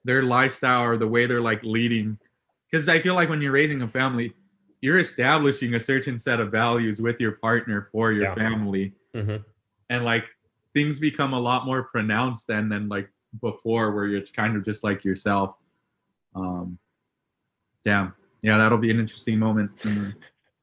[0.03, 2.17] their lifestyle or the way they're like leading.
[2.69, 4.33] Because I feel like when you're raising a family,
[4.81, 8.35] you're establishing a certain set of values with your partner for your Yeah.
[8.35, 8.93] family.
[9.15, 9.45] Mhm.
[9.89, 10.25] And like
[10.73, 13.09] things become a lot more pronounced then than like
[13.41, 15.55] before where it's kind of just like yourself.
[16.35, 16.77] Um
[17.83, 18.13] damn.
[18.41, 20.13] Yeah, that'll be an interesting moment in the,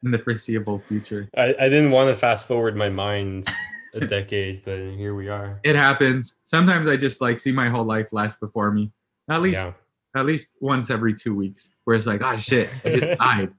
[0.04, 1.28] in the foreseeable future.
[1.36, 3.48] I, I didn't want to fast forward my mind
[3.94, 5.58] a decade, but here we are.
[5.64, 6.34] it happens.
[6.44, 8.92] Sometimes I just like see my whole life flash before me.
[9.28, 9.72] At least Yeah.
[10.14, 11.70] at least once every two weeks.
[11.84, 13.52] Where it's like, oh shit, I just died.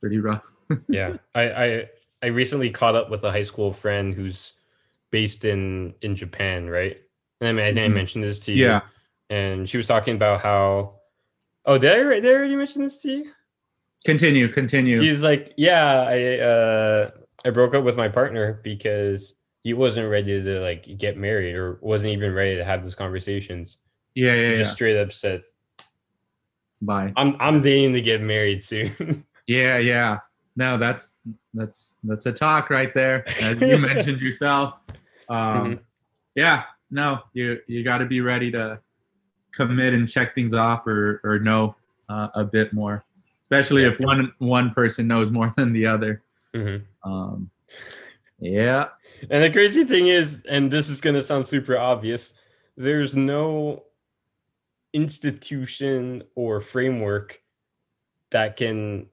[0.00, 0.42] Pretty rough.
[0.88, 1.86] yeah I, I
[2.22, 4.54] i recently caught up with a high school friend who's
[5.10, 6.98] based in in japan right
[7.42, 7.90] and i mean i think Mhm.
[7.90, 8.80] i mentioned this to you Yeah.
[9.28, 10.94] and she was talking about how
[11.64, 13.30] Oh, did I, did I already mention this to you?
[14.04, 15.00] Continue, continue.
[15.00, 17.10] He's like, yeah, I uh,
[17.44, 21.78] I broke up with my partner because he wasn't ready to like get married or
[21.80, 23.78] wasn't even ready to have those conversations.
[24.16, 24.58] yeah, yeah, He yeah.
[24.58, 25.42] just straight up said,
[26.80, 27.12] Bye.
[27.16, 30.18] "I'm I'm dating to get married soon." Yeah, yeah.
[30.56, 31.18] No, that's
[31.54, 34.74] that's that's a talk right there, as you mentioned yourself.
[35.28, 35.38] Um,
[35.76, 35.78] Mhm.
[36.34, 38.78] Yeah, no, you you got to be ready to
[39.50, 41.74] commit and check things off, or or know
[42.08, 43.02] uh, a bit more,
[43.42, 46.22] especially if one one person knows more than the other.
[46.54, 46.82] Mhm.
[47.02, 47.50] Um,
[48.38, 48.88] yeah,
[49.30, 52.34] And the crazy thing is, and this is going to sound super obvious,
[52.76, 53.84] there's no
[54.92, 57.40] institution or framework
[58.30, 59.06] that can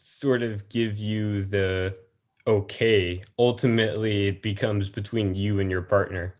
[0.00, 1.96] sort of give you the
[2.46, 3.22] okay.
[3.38, 6.34] Ultimately, it becomes between you and your partner.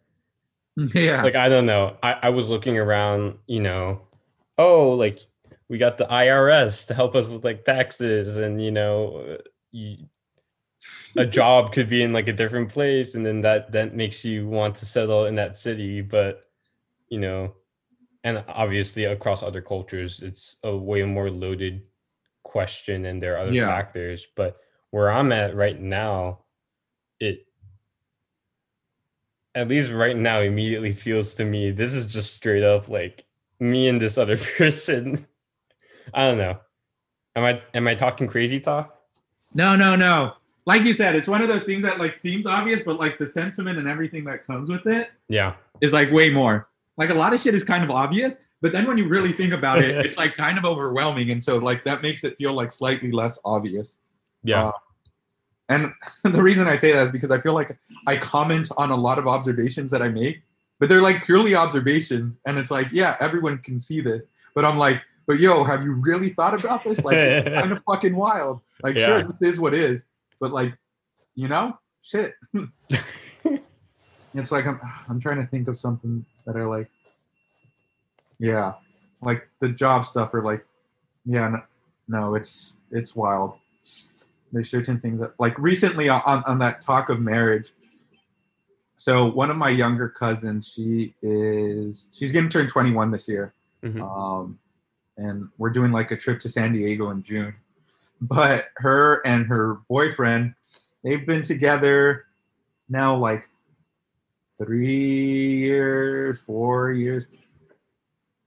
[0.94, 1.96] yeah, Like, I don't know.
[2.02, 4.02] I, I was looking around, you know,
[4.58, 5.20] oh, like
[5.68, 10.06] we got the IRS to help us with like taxes and, you know, uh, you,
[11.16, 14.48] a job could be in like a different place and then that that makes you
[14.48, 16.44] want to settle in that city but
[17.08, 17.54] you know
[18.24, 21.86] and obviously across other cultures it's a way more loaded
[22.42, 23.66] question and there are other Yeah.
[23.66, 24.58] factors but
[24.90, 26.40] where i'm at right now
[27.20, 27.46] it
[29.54, 33.24] at least right now immediately feels to me this is just straight up like
[33.60, 35.26] me and this other person
[36.12, 36.58] i don't know
[37.36, 38.94] am i am i talking crazy talk
[39.54, 40.34] no, no, no.
[40.66, 43.28] Like you said, it's one of those things that like seems obvious, but like the
[43.28, 46.68] sentiment and everything that comes with it yeah is like way more.
[46.96, 49.52] Like a lot of shit is kind of obvious, but then when you really think
[49.52, 52.72] about it, it's like kind of overwhelming, and so like that makes it feel like
[52.72, 53.98] slightly less obvious.
[54.42, 54.72] yeah Uh,
[55.68, 58.96] And the reason I say that is because I feel like I comment on a
[58.96, 60.42] lot of observations that I make,
[60.78, 64.24] but they're like purely observations, and it's like, yeah, everyone can see this,
[64.54, 67.02] but I'm like, but yo, have you really thought about this?
[67.04, 68.60] Like, it's kind of fucking wild.
[68.82, 69.06] Like, Yeah.
[69.06, 70.04] sure, this is what is,
[70.40, 70.76] but like,
[71.34, 72.34] you know, shit.
[74.34, 76.90] it's like I'm I'm trying to think of something that I like.
[78.38, 78.74] Yeah,
[79.22, 80.66] like the job stuff or like,
[81.24, 81.62] yeah, no,
[82.08, 83.54] no it's it's wild.
[84.54, 87.72] There's certain things that like recently on on that talk of marriage.
[88.96, 94.00] So one of my younger cousins, she is she's gonna turn 21 this year, Mhm.
[94.00, 94.58] um,
[95.16, 97.54] and we're doing like a trip to San Diego in June.
[98.20, 100.54] But her and her boyfriend,
[101.02, 102.26] they've been together
[102.88, 103.48] now like
[104.56, 107.26] three years, four years,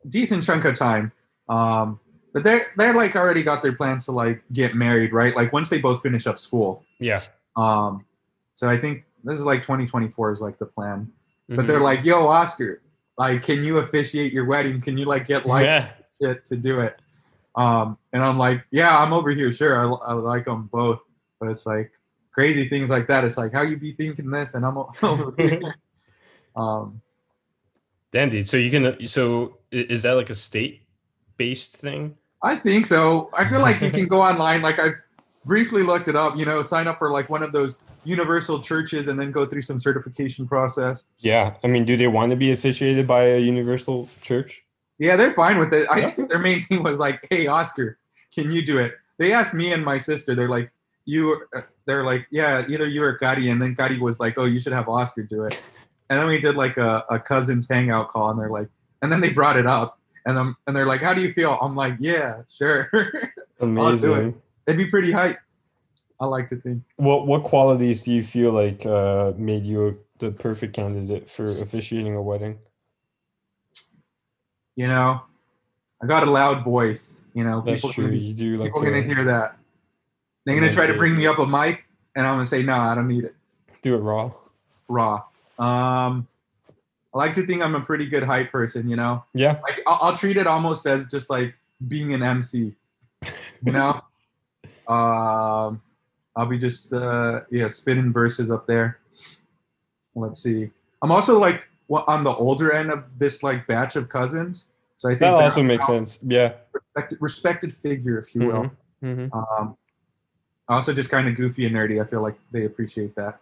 [0.07, 1.11] decent chunk of time.
[1.49, 1.99] Um,
[2.37, 5.35] but they're they're like already got their plans to like get married, right?
[5.35, 6.83] Like once they both finish up school.
[6.99, 7.19] yeah
[7.55, 8.05] Um,
[8.53, 11.11] so I think this is like 2024 is like the plan.
[11.49, 11.67] But Mhm.
[11.67, 12.83] they're like, "Yo, Oscar,
[13.17, 14.79] like, can you officiate your wedding?
[14.81, 16.27] Can you like get licensed Yeah.
[16.33, 16.99] shit to do it?"
[17.55, 19.51] Um, and I'm like, "Yeah, I'm over here.
[19.51, 20.99] Sure, I, I like them both."
[21.39, 21.91] But it's like
[22.31, 23.23] crazy things like that.
[23.25, 25.75] It's like, how you be thinking this, and I'm over here.
[26.55, 27.01] um,
[28.11, 28.47] Damn, dude.
[28.47, 29.07] So you can.
[29.07, 32.15] So is that like a state-based thing?
[32.43, 33.29] I think so.
[33.33, 34.61] I feel like you can go online.
[34.61, 34.91] Like I
[35.45, 36.37] briefly looked it up.
[36.37, 39.63] You know, sign up for like one of those universal churches, and then go through
[39.63, 41.03] some certification process.
[41.19, 41.55] Yeah.
[41.63, 44.63] I mean, do they want to be officiated by a universal church?
[44.99, 45.87] Yeah, they're fine with it.
[45.91, 46.09] I Yeah.
[46.11, 47.97] think their main thing was like, "Hey, Oscar,
[48.33, 50.35] can you do it?" They asked me and my sister.
[50.35, 50.71] They're like,
[51.05, 54.45] "You," uh, they're like, "Yeah, either you or Gotti." And then Gotti was like, "Oh,
[54.45, 55.61] you should have Oscar do it."
[56.09, 58.69] And then we did like a, a cousins hangout call, and they're like,
[59.01, 59.96] and then they brought it up,
[60.27, 62.91] and um, and they're like, "How do you feel?" I'm like, "Yeah, sure."
[63.59, 64.13] Amazing.
[64.13, 64.35] it.
[64.67, 65.39] It'd be pretty hype.
[66.19, 66.83] I like to think.
[66.97, 72.15] What what qualities do you feel like uh, made you the perfect candidate for officiating
[72.15, 72.59] a wedding?
[74.75, 75.21] You know,
[76.03, 77.21] I got a loud voice.
[77.33, 78.11] You know, That's people true.
[78.11, 79.57] You do like people are gonna hear that.
[80.45, 81.85] They're gonna try to bring me up a mic,
[82.15, 83.35] and I'm gonna say, "No, I don't need it."
[83.81, 84.31] do it raw.
[84.89, 85.23] raw.
[85.57, 86.27] Um,
[87.17, 89.23] I like to think I'm a pretty good hype person, you know.
[89.33, 89.59] Yeah.
[89.63, 91.55] Like I'll, I'll treat it almost as just like
[91.87, 92.73] being an MC,
[93.65, 94.01] you know.
[94.87, 95.81] um,
[96.35, 98.99] I'll be just uh, yeah spinning verses up there.
[100.15, 100.69] Let's see.
[101.01, 105.09] I'm also like wa- on the older end of this like batch of cousins, so
[105.09, 106.19] I think That also makes sense.
[106.21, 106.53] Yeah.
[106.71, 108.71] respected, respected figure, if you will.
[109.03, 109.29] Mhm.
[109.33, 109.75] Um,
[110.69, 111.99] also just kind of goofy and nerdy.
[112.03, 113.39] I feel like they appreciate that.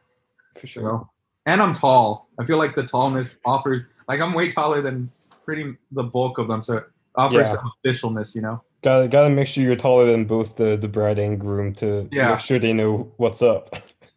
[0.55, 0.83] For sure.
[0.83, 1.09] know?
[1.45, 2.29] And I'm tall.
[2.39, 5.11] I feel like the tallness offers like I'm way taller than
[5.43, 6.83] pretty the bulk of them, so it
[7.15, 7.53] offers Yeah.
[7.55, 8.61] some officialness, you know.
[8.81, 12.31] Gotta gotta make sure you're taller than both the the bride and groom to Yeah.
[12.31, 13.75] make sure they know what's up.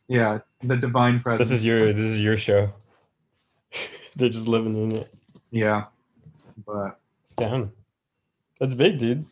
[0.09, 1.49] Yeah, the divine presence.
[1.51, 2.71] This is your this is your show.
[4.17, 5.15] They're just living in it.
[5.51, 5.85] yeah,
[6.67, 6.99] but
[7.37, 7.73] Damn.
[8.59, 9.25] That's big, dude.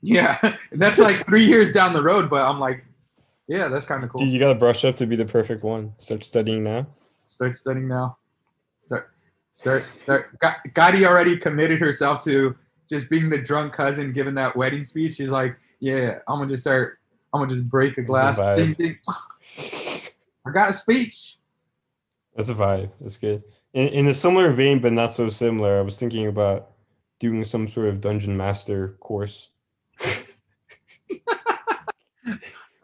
[0.00, 0.38] Yeah,
[0.72, 2.84] that's like three years down the road, but I'm like,
[3.48, 4.20] yeah, that's kind of cool.
[4.20, 5.92] Dude, you gotta brush up to be the perfect one.
[5.98, 6.86] Start studying now.
[7.30, 8.18] Start studying now.
[8.78, 9.10] Start,
[9.52, 10.36] start, start.
[10.40, 12.56] Ga- Gotti already committed herself to
[12.88, 15.14] just being the drunk cousin giving that wedding speech.
[15.14, 16.98] She's like, yeah, I'm gonna just start.
[17.32, 18.36] I'm gonna just break a glass.
[18.36, 18.56] vibe.
[18.56, 18.98] Ding, ding.
[20.44, 21.38] I got a speech.
[22.34, 22.90] That's a vibe.
[23.00, 23.44] That's good.
[23.74, 26.72] In, in a similar vein, but not so similar, I was thinking about
[27.20, 29.50] doing some sort of dungeon master course.
[30.00, 30.18] Which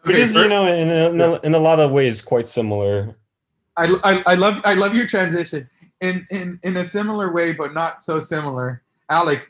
[0.07, 3.17] Okay, is, you know, in a, in, a, in a lot of ways quite similar.
[3.77, 5.69] I, I, I love I love your transition
[6.01, 8.83] in in in a similar way, but not so similar.
[9.09, 9.47] Alex,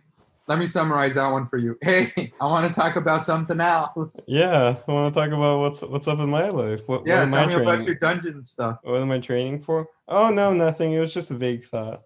[0.48, 1.76] let me summarize that one for you.
[1.82, 4.24] Hey, I want to talk about something else.
[4.28, 6.80] Yeah, I want to talk about what's what's up in my life.
[6.86, 7.68] What, Yeah, what am tell I me training?
[7.74, 8.78] about your dungeon stuff.
[8.82, 9.88] What am I training for?
[10.08, 10.92] Oh no, nothing.
[10.92, 12.02] It was just a vague thought.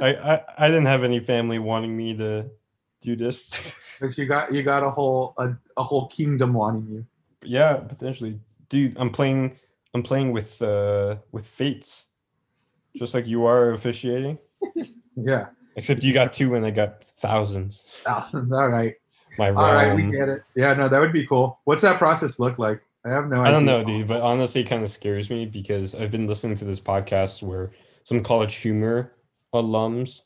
[0.00, 2.50] I, I I didn't have any family wanting me to
[3.00, 3.58] do this.
[4.00, 7.06] Because you got you got a whole a, a whole kingdom wanting you.
[7.44, 8.96] yeah, potentially, dude.
[8.96, 9.56] I'm playing.
[9.94, 12.08] I'm playing with uh with fates,
[12.96, 14.38] just like you are officiating.
[15.14, 15.48] Yeah.
[15.76, 17.84] Except you got two and I got thousands.
[18.06, 18.94] Ah, All right.
[19.38, 20.42] My All right, we get it.
[20.54, 21.60] Yeah, no, that would be cool.
[21.64, 22.82] What's that process look like?
[23.04, 23.48] I have no idea.
[23.48, 26.56] I don't know, dude, but honestly, it kind of scares me because I've been listening
[26.58, 27.70] to this podcast where
[28.04, 29.12] some college humor
[29.54, 30.20] alums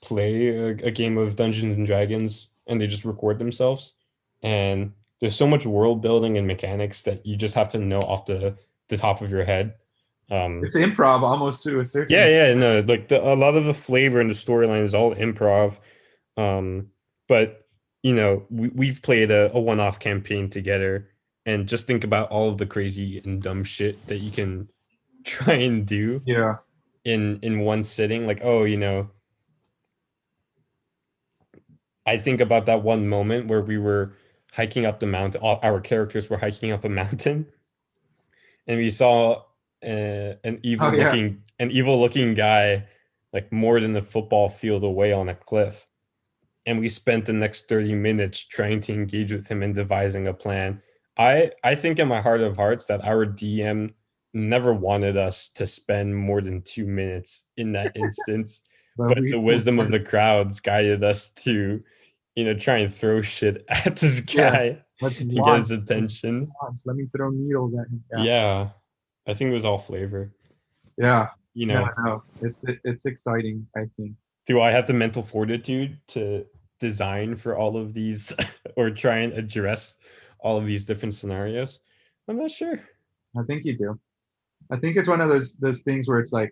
[0.00, 3.92] play a, a game of Dungeons and Dragons and they just record themselves.
[4.42, 8.26] And there's so much world building and mechanics that you just have to know off
[8.26, 8.56] the,
[8.88, 9.74] the top of your head.
[10.30, 13.64] Um, It's improv almost to a certain yeah, yeah, no, like the, a lot of
[13.64, 15.78] the flavor and the storyline is all improv.
[16.36, 16.88] Um,
[17.28, 17.66] but
[18.02, 21.08] you know, we, we've played a, a one-off campaign together,
[21.46, 24.68] and just think about all of the crazy and dumb shit that you can
[25.24, 26.56] try and do Yeah.
[27.04, 28.26] in in one sitting.
[28.26, 29.10] Like, oh, you know,
[32.06, 34.12] I think about that one moment where we were
[34.52, 35.40] hiking up the mountain.
[35.40, 37.46] All, our characters were hiking up a mountain,
[38.66, 39.42] and we saw
[39.84, 41.06] uh, an evil Oh, yeah.
[41.06, 42.86] looking an evil looking guy
[43.32, 45.84] like more than a football field away on a cliff.
[46.66, 50.34] And we spent the next 30 minutes trying to engage with him and devising a
[50.34, 50.82] plan.
[51.16, 53.92] I I think in my heart of hearts that our DM
[54.34, 58.60] never wanted us to spend more than two minutes in that instance
[58.98, 61.82] but we- the wisdom of the crowds guided us to
[62.38, 66.50] you know try and throw shit at this guy Let's and get his attention.
[66.84, 68.04] Let me throw needles at him.
[68.12, 68.22] yeah.
[68.30, 68.68] Yeah.
[69.26, 70.22] i think it was all flavor
[70.96, 71.28] Yeah.
[71.54, 72.22] you know No, no.
[72.46, 74.12] It's it, it's exciting, I think.
[74.46, 76.22] do i have the mental fortitude to
[76.80, 78.22] design for all of these
[78.78, 79.96] or try and address
[80.44, 81.80] all of these different scenarios
[82.28, 82.76] i'm not sure
[83.38, 83.90] I think you do.
[84.74, 86.50] I think it's one of those those things where it's like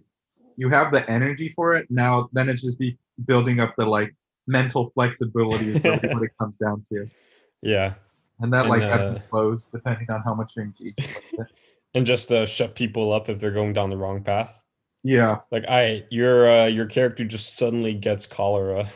[0.61, 1.85] you have the energy for it.
[1.91, 2.91] Now then it's just be
[3.31, 4.13] building up the like
[4.47, 7.07] mental flexibility is really what it comes down to.
[7.63, 7.95] yeah
[8.41, 10.95] And that And, like ebbs uh, and flows depending on how much with
[11.39, 11.47] it.
[11.95, 14.63] and just uh, shut people up if they're going down the wrong path
[15.03, 15.39] Yeah.
[15.51, 18.89] like i your uh, your character just suddenly gets cholera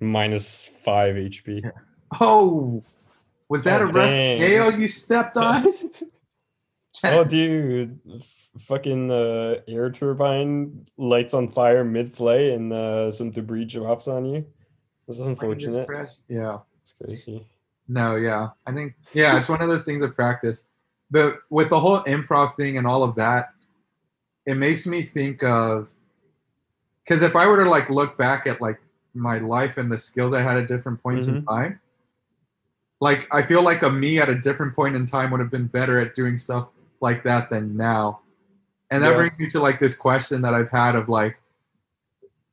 [0.00, 1.70] minus five hp
[2.20, 2.82] Oh
[3.48, 4.38] was that Oh, a rust dang.
[4.38, 5.66] scale you stepped on?
[7.04, 8.00] oh dude
[8.58, 14.44] fucking uh, air turbine lights on fire mid-flay and uh, some debris drops on you
[15.10, 15.88] this is unfortunate.
[16.28, 16.58] Yeah.
[16.82, 17.44] it's crazy
[17.88, 18.50] No, yeah.
[18.66, 20.64] I think yeah, it's one of those things of practice.
[21.10, 23.50] But with the whole improv thing and all of that,
[24.46, 25.88] it makes me think of
[27.02, 28.80] because if I were to like look back at like
[29.14, 31.80] my life and the skills I had at different points in time,
[33.00, 35.66] like I feel like a me at a different point in time would have been
[35.66, 36.68] better at doing stuff
[37.00, 38.20] like that than now.
[38.90, 39.16] And that Yeah.
[39.16, 41.38] brings me to like this question that I've had of like,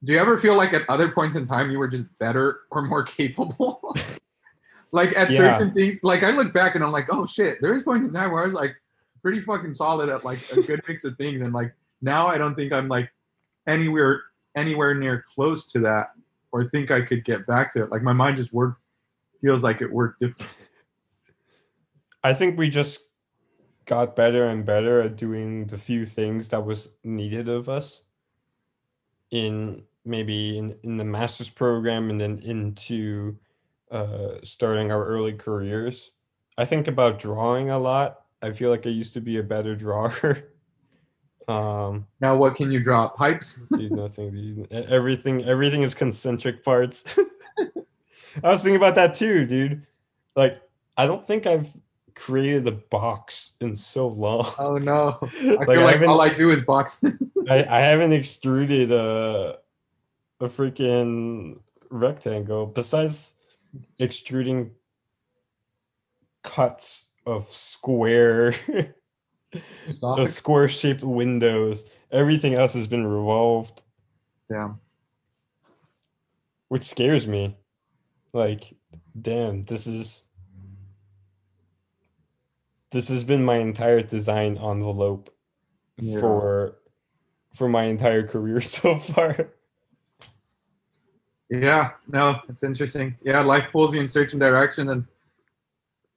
[0.03, 2.83] do you ever feel like at other points in time you were just better or
[2.83, 3.95] more capable?
[4.91, 5.57] like at Yeah.
[5.57, 8.13] certain things, like I look back and I'm like, oh shit, there was points in
[8.13, 8.75] time where I was like
[9.23, 11.43] pretty fucking solid at like a good mix of things.
[11.43, 13.11] And like now I don't think I'm like
[13.65, 14.21] anywhere
[14.55, 16.11] anywhere near close to that
[16.51, 17.91] or think I could get back to it.
[17.91, 18.81] Like my mind just worked
[19.41, 20.51] feels like it worked different.
[22.23, 23.01] i think we just
[23.87, 28.03] got better and better at doing the few things that was needed of us
[29.31, 33.35] in maybe in, in the master's program and then into
[33.91, 36.11] uh, starting our early careers
[36.57, 39.75] i think about drawing a lot i feel like i used to be a better
[39.75, 40.13] drawer
[41.47, 43.07] um Now what can you draw?
[43.07, 43.61] Pipes?
[43.77, 44.71] dude, nothing dude.
[44.71, 47.17] Everything everything is concentric parts
[48.43, 49.85] i was thinking about that too dude
[50.35, 50.61] like
[50.97, 51.67] i don't think i've
[52.17, 55.17] created a box in so long Oh no.
[55.41, 57.01] I like, feel I like all I do is box.
[57.49, 59.59] I, I haven't extruded a
[60.39, 61.59] a freaking
[61.89, 63.35] rectangle besides
[63.99, 64.71] extruding
[66.43, 68.53] cuts of square
[69.53, 70.27] it.
[70.27, 73.83] square shaped windows everything else has been revolved
[74.49, 74.79] Damn.
[76.69, 77.55] which scares me
[78.33, 78.75] like
[79.21, 80.23] damn this is
[82.91, 85.29] this has been my entire design envelope
[85.97, 86.19] Yeah.
[86.19, 86.77] for
[87.55, 89.49] for my entire career so far
[91.49, 93.15] Yeah, no, it's interesting.
[93.23, 95.05] Yeah, life pulls you in certain direction, and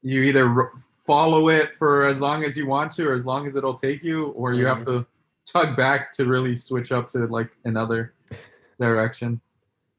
[0.02, 0.72] you either
[1.06, 4.02] follow it for as long as you want to, or as long as it'll take
[4.02, 5.00] you, or you have mm-hmm.
[5.00, 5.06] to
[5.46, 8.14] tug back to really switch up to like another
[8.80, 9.40] direction.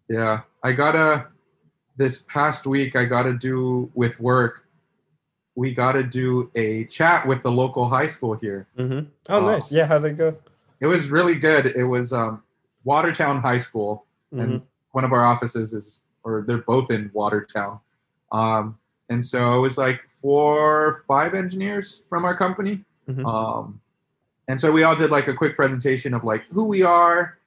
[0.09, 1.28] Yeah, I gotta
[1.95, 2.95] this past week.
[2.95, 4.67] I gotta do with work.
[5.56, 8.68] We gotta do a chat with the local high school here.
[8.78, 9.08] mm-hmm.
[9.30, 10.36] oh Uh, nice yeah how'd they go
[10.80, 11.66] It was really good.
[11.68, 12.41] It was um,
[12.84, 14.06] Watertown High School.
[14.34, 14.43] Mhm.
[14.43, 17.80] and one of our offices is or they're both in watertown
[18.32, 18.78] um,
[19.10, 23.26] and so it was like four five engineers from our company Mhm.
[23.26, 23.82] um,
[24.47, 27.38] and so we all did like a quick presentation of like who we are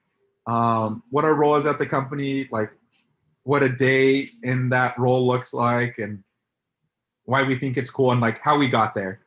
[0.45, 2.71] um, what our role is at the company like
[3.43, 6.21] what a day in that role looks like and
[7.25, 9.19] why we think it's cool and like how we got there.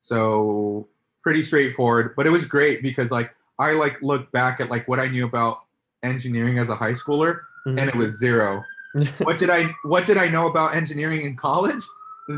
[0.00, 0.88] So
[1.22, 4.98] pretty straightforward but it was great because like i like look back at like what
[5.00, 5.58] i knew about
[6.02, 7.78] engineering as a high schooler Mhm.
[7.80, 8.64] and it was zero.
[9.18, 11.82] What did i what did i know about engineering in college?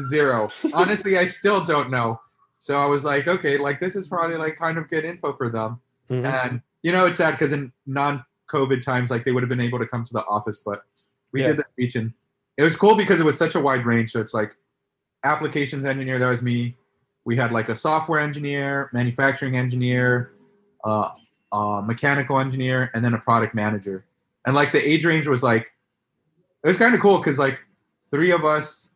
[0.09, 0.51] Zero.
[0.73, 2.21] Honestly i still don't know.
[2.57, 5.49] So i was like okay like this is probably like kind of good info for
[5.51, 5.79] them.
[6.11, 6.25] Mhm.
[6.45, 9.79] and you know it's sad because in non-covid times like they would have been able
[9.79, 10.83] to come to the office but
[11.33, 11.49] we Yeah.
[11.49, 12.13] did the speech and
[12.57, 14.57] it was cool because it was such a wide range so it's like
[15.25, 16.75] applications engineer that was me
[17.25, 20.33] we had like a software engineer manufacturing engineer
[20.85, 21.11] uh,
[21.53, 24.05] uh, mechanical engineer and then a product manager
[24.47, 25.71] and like the age range was like
[26.65, 27.59] it was kind of cool because like
[28.11, 28.89] three of us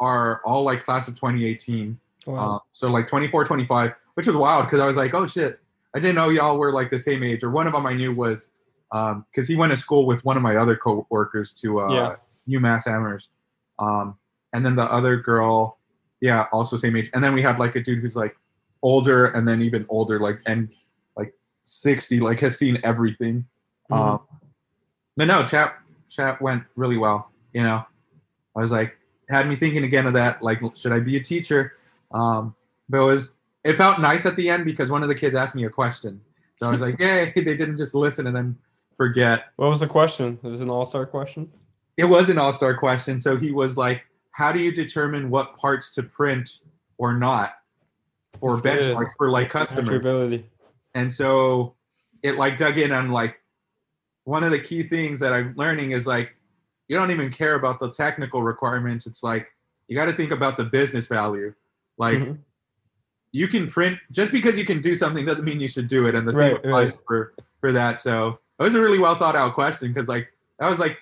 [0.00, 2.38] are all like class of 2018 Wow.
[2.38, 5.60] um, so like 24, 25, which was wild because I was like, oh shit,
[5.94, 7.44] I didn't know y'all were like the same age.
[7.44, 8.50] Or one of them I knew was
[8.90, 11.90] because he went to school with one of my other co-workers to uh,
[12.48, 13.30] UMass Amherst.
[13.78, 14.18] Um,
[14.56, 15.78] and then the other girl,
[16.20, 17.10] yeah, also same age.
[17.14, 18.36] And then we had like a dude who's like
[18.82, 20.68] older and then even older, like and
[21.16, 23.44] like 60, like has seen everything.
[23.90, 23.96] Mhm.
[23.96, 24.20] Um,
[25.16, 25.76] but no, chat
[26.08, 27.30] chat went really well.
[27.52, 27.84] You know,
[28.56, 28.96] I was like,
[29.28, 30.42] had me thinking again of that.
[30.42, 31.74] Like, should I be a teacher?
[32.12, 32.54] Um,
[32.88, 35.54] but it was it felt nice at the end because one of the kids asked
[35.54, 36.20] me a question.
[36.54, 38.56] So I was like, yay, they didn't just listen and then
[38.96, 39.46] forget.
[39.56, 41.50] what was the question it was an all-star question
[41.98, 43.20] It was an all-star question.
[43.20, 44.02] So he was like,
[44.36, 46.58] how do you determine what parts to print
[46.98, 47.54] or not
[48.38, 48.94] for That's good.
[48.94, 50.42] benchmarks for like customers?
[50.94, 51.74] And so
[52.22, 53.40] it like dug in on like
[54.24, 56.36] one of the key things that I'm learning is like
[56.86, 59.06] you don't even care about the technical requirements.
[59.06, 59.48] It's like
[59.88, 61.54] you got to think about the business value.
[61.96, 62.36] Like Mhm.
[63.32, 66.14] you can print just because you can do something doesn't mean you should do it,
[66.14, 67.00] and the same Right, applies right.
[67.06, 67.32] for
[67.62, 68.00] for that.
[68.00, 70.28] So it was a really well thought out question because like
[70.58, 70.98] that was like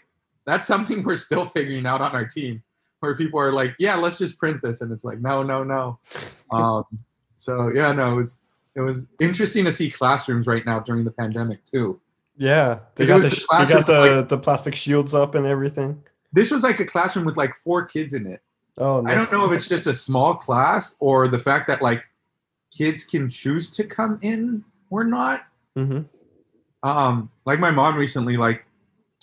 [0.47, 2.62] that's something we're still figuring out on our team
[3.05, 5.98] where people are like, yeah, let's just print this, and it's like, no, no, no.
[6.50, 6.84] um,
[7.36, 8.38] so yeah, no, it was
[8.74, 12.00] it was interesting to see classrooms right now during the pandemic too.
[12.36, 16.02] Yeah, they got the, the they got the, like- the plastic shields up and everything.
[16.32, 18.42] This was like a classroom with like four kids in it.
[18.76, 19.09] Oh, no.
[19.11, 22.02] I don't know if it's just a small class or the fact that like
[22.76, 25.46] kids can choose to come in or not.
[25.76, 26.00] hmm
[26.82, 28.64] Um, like my mom recently like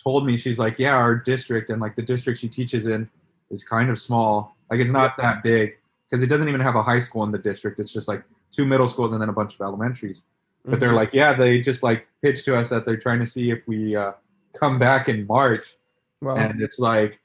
[0.01, 3.09] told me she's like, yeah, our district and like the district she teaches in
[3.51, 4.55] is kind of small.
[4.69, 5.73] Like it's not that big
[6.09, 7.79] because it doesn't even have a high school in the district.
[7.79, 10.23] It's just like two middle schools and then a bunch of elementaries.
[10.65, 13.49] But they're like, yeah, they just like pitched to us that they're trying to see
[13.49, 14.11] if we uh,
[14.53, 15.75] come back in March
[16.21, 16.35] Wow.
[16.35, 17.19] and it's like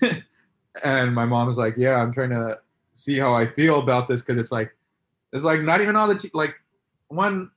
[0.82, 2.58] and my mom's like yeah i'm trying to
[2.92, 4.74] see how i feel about this because it's like
[5.32, 6.56] it's like not even all the te- like
[7.06, 7.50] one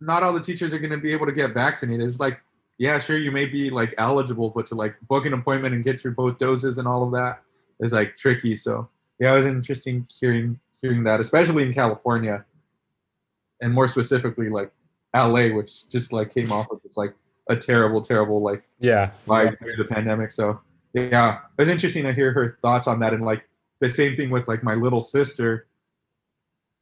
[0.00, 2.40] not all the teachers are going to be able to get vaccinated it's like
[2.78, 6.02] yeah sure you may be like eligible but to like book an appointment and get
[6.02, 7.42] your both doses and all of that
[7.80, 8.88] is like tricky so
[9.20, 12.44] yeah it was interesting hearing hearing that especially in california
[13.60, 14.72] and more specifically like
[15.14, 17.14] la which just like came off of it's like
[17.48, 19.10] a terrible terrible like yeah.
[19.26, 19.74] by exactly.
[19.74, 20.32] through the pandemic.
[20.32, 20.60] So
[20.92, 23.48] yeah, it was interesting to hear her thoughts on that and like
[23.80, 25.66] the same thing with like my little sister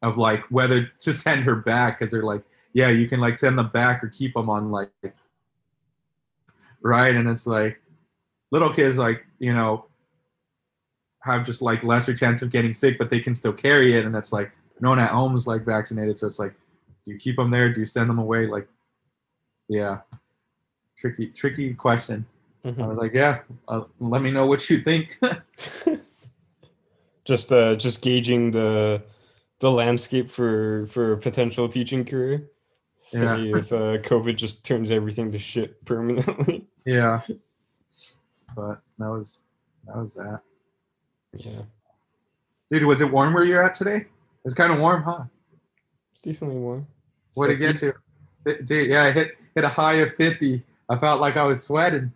[0.02, 3.58] of like whether to send her back because they're like, yeah, you can like send
[3.58, 4.90] them back or keep them on like
[6.82, 7.80] right, and it's like
[8.50, 9.86] little kids like you know
[11.20, 14.14] have just like lesser chance of getting sick, but they can still carry it, and
[14.16, 16.54] it's like no one at home is like vaccinated, so it's like,
[17.04, 17.72] do you keep them there?
[17.72, 18.46] Do you send them away?
[18.46, 18.66] Like,
[19.68, 19.98] yeah,
[20.96, 22.24] tricky, tricky question.
[22.64, 22.88] I Mhm.
[22.88, 25.18] was like, yeah, uh, let me know what you think.
[27.24, 29.02] just uh just gauging the
[29.60, 32.48] the landscape for for a potential teaching career.
[32.98, 33.58] See Yeah.
[33.58, 36.66] if uh, COVID just turns everything to shit permanently.
[36.84, 37.20] Yeah.
[38.54, 39.40] But that was
[39.86, 40.40] that was that.
[41.32, 41.62] yeah,
[42.70, 44.06] Dude, was it warm where you're at today?
[44.44, 45.24] It's kind of warm, huh?
[46.12, 46.86] it's decently warm.
[47.34, 47.94] What did it get
[48.44, 48.64] to?
[48.64, 50.62] Dude, yeah, I hit hit a high of 50.
[50.88, 52.12] I felt like I was sweating.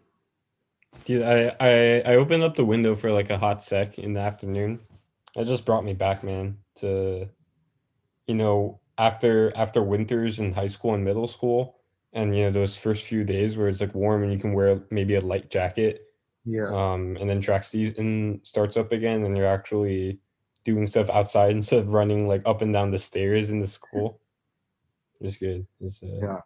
[1.04, 4.20] Dude, I, I I opened up the window for like a hot sec in the
[4.20, 4.80] afternoon.
[5.36, 7.28] It just brought me back, man, to
[8.26, 11.75] you know, after after winters in high school and middle school
[12.16, 14.80] and you know those first few days where it's like warm and you can wear
[14.90, 16.02] maybe a light jacket
[16.44, 16.68] Yeah.
[16.68, 20.18] um, and then track season starts up again, and you're actually
[20.64, 24.18] doing stuff outside instead of running like up and down the stairs in the school.
[25.20, 25.66] It's good.
[25.80, 26.40] It's, uh, Yeah.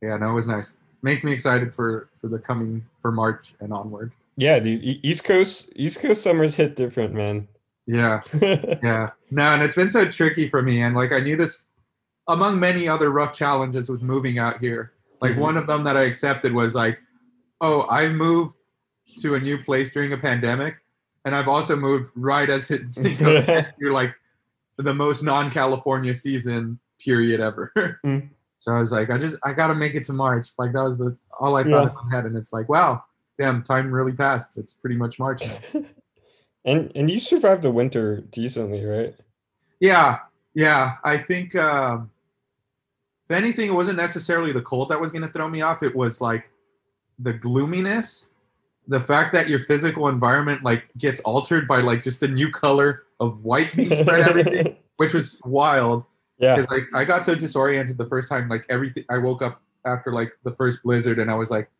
[0.00, 0.74] Yeah, no, it was nice.
[1.02, 4.12] Makes me excited for for the coming for March and onward.
[4.36, 4.80] yeah, dude.
[4.82, 7.48] East Coast East Coast summers hit different, man.
[7.86, 8.20] Yeah.
[8.82, 9.10] Yeah.
[9.30, 10.82] No, and it's been so tricky for me.
[10.82, 11.66] And like I knew this
[12.28, 14.92] among many other rough challenges with moving out here.
[15.20, 15.38] Like Mhm.
[15.38, 16.98] one of them that I accepted was like,
[17.60, 18.56] oh, I've moved
[19.20, 20.76] to a new place during a pandemic.
[21.24, 24.14] And I've also moved right as it you know, you're like
[24.78, 27.72] the most non-California season period ever.
[28.04, 28.30] Mm.
[28.58, 30.48] So I was like, I just I gotta make it to March.
[30.56, 32.00] Like that was the all I thought Yeah.
[32.00, 32.26] in my head.
[32.26, 33.02] And it's like, wow,
[33.36, 34.56] damn, time really passed.
[34.56, 35.82] It's pretty much March now.
[36.64, 39.16] and and you survived the winter decently, right?
[39.80, 40.18] Yeah,
[40.54, 40.92] yeah.
[41.02, 42.11] I think um,
[43.24, 45.82] if anything, it wasn't necessarily the cold that was going to throw me off.
[45.82, 46.50] It was like
[47.18, 48.30] the gloominess,
[48.88, 53.04] the fact that your physical environment like gets altered by like just a new color
[53.20, 56.04] of white being spread everything, which was wild.
[56.38, 56.56] yeah.
[56.56, 58.48] Because like I got so disoriented the first time.
[58.48, 61.70] Like everything, I woke up after like the first blizzard, and I was like,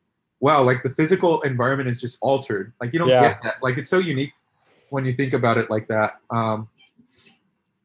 [0.40, 2.72] wow, like the physical environment is just altered.
[2.80, 3.20] Like you don't Yeah.
[3.22, 3.56] get that.
[3.62, 4.32] Like it's so unique
[4.90, 6.18] when you think about it like that.
[6.30, 6.68] Um,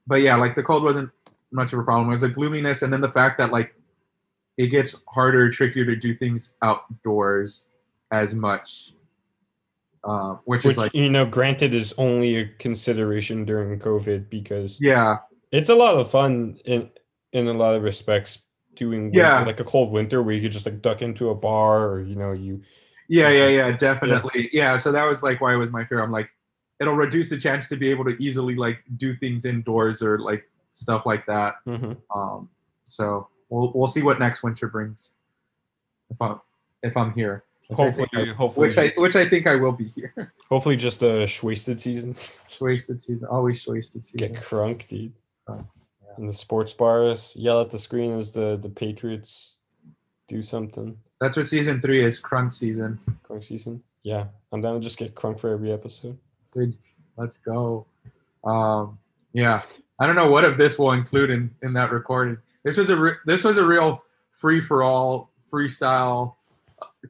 [0.06, 1.10] but yeah, like the cold wasn't
[1.52, 2.08] much of a problem.
[2.08, 3.74] Was the gloominess, and then the fact that like
[4.58, 7.68] it gets harder, trickier to do things outdoors
[8.12, 8.94] as much,
[10.04, 14.78] uh, which, Which is like you know, granted, is only a consideration during COVID because
[14.80, 15.18] yeah,
[15.52, 16.90] it's a lot of fun in
[17.34, 18.40] in a lot of respects
[18.76, 19.44] doing winter, Yeah.
[19.44, 22.16] like a cold winter where you could just like duck into a bar or you
[22.16, 22.62] know you
[23.10, 24.50] Yeah, yeah, yeah, definitely.
[24.54, 24.78] Yeah.
[24.78, 26.02] so that was like why it was my fear.
[26.02, 26.30] I'm like,
[26.80, 30.44] it'll reduce the chance to be able to easily like do things indoors or like
[30.78, 31.56] stuff like that.
[32.14, 32.50] Um,
[32.86, 35.12] so we'll we'll see what next winter brings.
[36.10, 36.40] If I'm
[36.84, 39.86] if I'm here, which hopefully I- hopefully which I which I think I will be
[39.86, 40.34] here.
[40.50, 42.16] hopefully just a wasted season.
[42.62, 44.34] wasted season, always wasted season.
[44.34, 45.14] Get crunk, dude.
[45.48, 45.64] Oh,
[46.04, 46.14] yeah.
[46.18, 49.62] In the sports bars, yell at the screen as the the Patriots
[50.28, 50.98] do something.
[51.20, 52.20] That's what season three is.
[52.20, 53.82] Crunch season, Crunk season.
[54.04, 56.18] Yeah, I'm down to just get crunk for every episode.
[56.54, 56.78] dude.
[57.18, 57.88] Let's go.
[58.44, 59.00] Um,
[59.34, 59.64] yeah,
[60.00, 62.38] I don't know what of this will include in in that recording.
[62.64, 66.36] This was a re- this was a real free for all freestyle,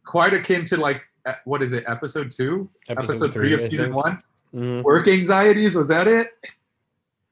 [0.05, 1.01] quite akin to like
[1.43, 1.83] what is it?
[1.87, 4.23] Episode two, episode, three, of season one.
[4.53, 4.83] Mhm.
[4.83, 6.31] Work anxieties was that it?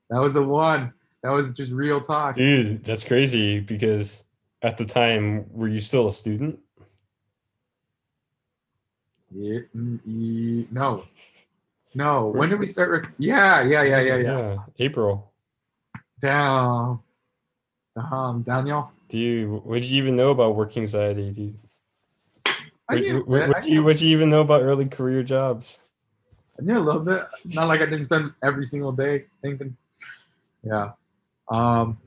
[0.10, 0.91] That was the one.
[1.24, 2.36] That was just real talk.
[2.36, 4.26] Dude, that's crazy because
[4.62, 6.60] at the time, were you still a student?
[9.32, 11.03] Yeah, mm, no,
[11.93, 12.28] no.
[12.28, 12.89] When did we start?
[12.89, 14.58] Rec- yeah, yeah, yeah, yeah, yeah.
[14.80, 15.32] April.
[16.26, 16.99] Down,
[17.95, 18.91] down, Daniel.
[19.09, 21.53] Dude, what do you even know about work anxiety,
[22.88, 25.82] What, knew, what, what do you what do you even know about early career jobs?
[26.59, 27.28] I knew a little bit.
[27.45, 29.78] Not like I didn't spend every single day thinking.
[30.63, 30.93] Yeah.
[31.51, 31.99] Um.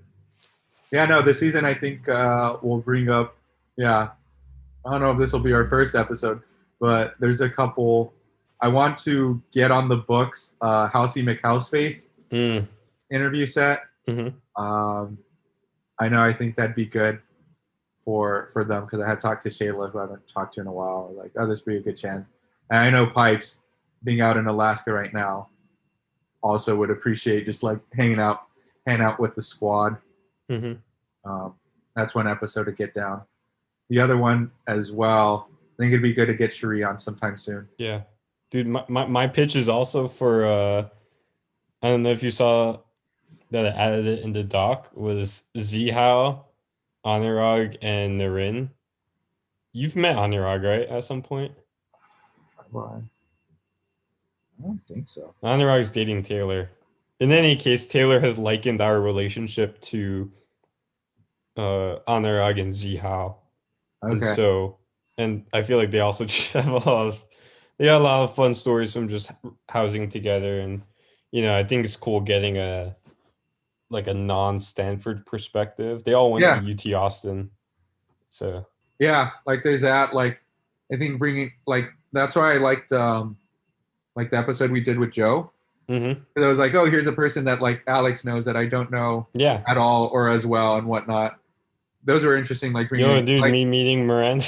[0.90, 1.04] Yeah.
[1.06, 1.22] No.
[1.22, 3.36] This season, I think uh, we'll bring up.
[3.76, 4.08] Yeah.
[4.84, 6.42] I don't know if this will be our first episode,
[6.80, 8.12] but there's a couple.
[8.60, 10.54] I want to get on the books.
[10.60, 12.66] Uh, Housey McHouseface Mm,
[13.12, 13.82] interview set.
[14.08, 14.34] Mhm.
[14.60, 15.18] Um,
[16.00, 16.20] I know.
[16.22, 17.20] I think that'd be good
[18.04, 20.66] for for them because I had talked to Shayla, who I haven't talked to in
[20.66, 21.14] a while.
[21.16, 22.28] Like, oh, this would be a good chance.
[22.70, 23.58] And I know Pipes,
[24.04, 25.48] being out in Alaska right now,
[26.42, 28.42] also would appreciate just like hanging out,
[28.86, 29.96] hanging out with the squad.
[30.50, 30.78] Mhm.
[31.24, 31.54] Um,
[31.94, 33.22] that's one episode to get down.
[33.90, 35.48] The other one as well.
[35.50, 37.68] I think it'd be good to get Cherie on sometime soon.
[37.78, 38.02] Yeah.
[38.50, 40.88] Dude, my, my, my pitch is also for uh
[41.82, 42.80] I don't know if you saw
[43.50, 46.44] that I added it in the doc was Zihao,
[47.04, 48.70] Anurag, and Narin.
[49.72, 50.88] You've met Anurag, right?
[50.88, 51.52] At some point?
[52.70, 53.00] Why?
[54.58, 55.34] I don't think so.
[55.42, 56.70] Anurag's dating Taylor.
[57.20, 60.30] In any case, Taylor has likened our relationship to
[61.56, 63.36] uh Anurag and Zihao.
[64.02, 64.78] And so
[65.18, 67.22] and I feel like they also just have a lot of
[67.78, 69.30] they got a lot of fun stories from just
[69.68, 70.82] housing together, and
[71.30, 72.96] you know I think it's cool getting a
[73.90, 76.04] like a non-Stanford perspective.
[76.04, 76.60] They all went Yeah.
[76.60, 77.50] to UT Austin,
[78.30, 78.66] so
[78.98, 80.14] Yeah, like there's that.
[80.14, 80.40] Like
[80.92, 83.36] I think bringing like that's why I liked um
[84.16, 85.50] like the episode we did with Joe.
[85.88, 86.20] Mm-hmm.
[86.34, 88.90] Because I was like, oh, here's a person that like Alex knows that I don't
[88.90, 89.62] know yeah.
[89.66, 91.38] at all or as well and whatnot.
[92.04, 92.72] Those were interesting.
[92.72, 94.46] Like, bringing, know, dude, like me meeting Miranda.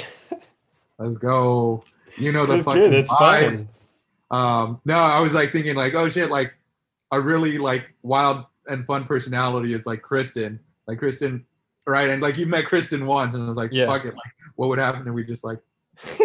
[0.99, 1.83] let's go.
[2.17, 2.93] You know the it's fucking good.
[2.93, 3.65] It's vibes.
[4.29, 4.39] fun.
[4.39, 6.53] Um, no, I was like thinking like, oh shit, like
[7.11, 11.45] a really like wild and fun personality is like Kristen, like Kristen,
[11.87, 12.09] right?
[12.09, 13.87] And like you met Kristen once, and I was like, Yeah.
[13.87, 15.59] fuck it, like what would happen if we just like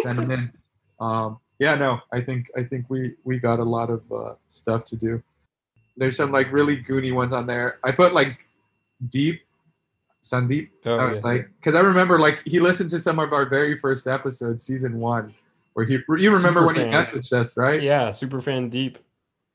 [0.03, 0.51] send them in?
[0.99, 4.83] Um, yeah, no, I think I think we we got a lot of uh, stuff
[4.85, 5.21] to do.
[5.95, 7.77] There's some like really goony ones on there.
[7.83, 8.39] I put like
[9.09, 9.41] deep,
[10.23, 11.19] Sandeep, Oh, uh, yeah.
[11.23, 14.99] like because I remember like he listened to some of our very first episodes, season
[14.99, 15.35] one,
[15.73, 16.93] where he you remember Super when he fan.
[17.05, 17.81] messaged us, right?
[17.81, 18.97] yeah, super fan deep.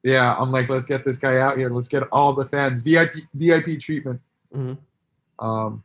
[0.02, 1.70] Yeah, I'm like, let's get this guy out here.
[1.70, 4.20] Let's get all the fans VIP VIP treatment.
[4.54, 4.78] Mhm.
[5.38, 5.82] Um,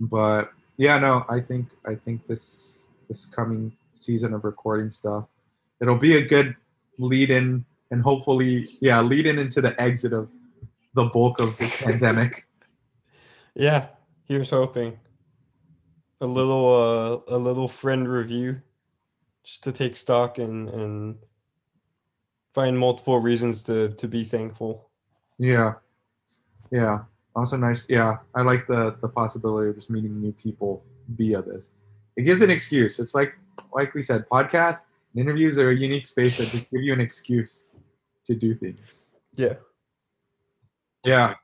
[0.00, 5.26] but yeah, no, I think I think this this coming season of recording stuff,
[5.80, 6.56] it'll be a good
[6.98, 10.28] lead in and hopefully, yeah, lead in into the exit of
[10.94, 12.46] the bulk of the pandemic.
[13.54, 13.88] Yeah,
[14.24, 14.98] here's hoping.
[16.20, 18.62] A little uh a little friend review
[19.44, 21.16] just to take stock and and
[22.54, 24.88] find multiple reasons to to be thankful.
[25.38, 25.74] Yeah,
[26.70, 27.00] yeah.
[27.36, 27.84] Also nice.
[27.88, 31.70] Yeah, I like the the possibility of just meeting new people via this.
[32.16, 32.98] It gives an excuse.
[32.98, 33.34] It's like
[33.72, 34.82] like we said, podcasts
[35.12, 37.66] and interviews are a unique space that just give you an excuse
[38.24, 39.04] to do things.
[39.34, 39.54] Yeah.
[41.04, 41.34] Yeah,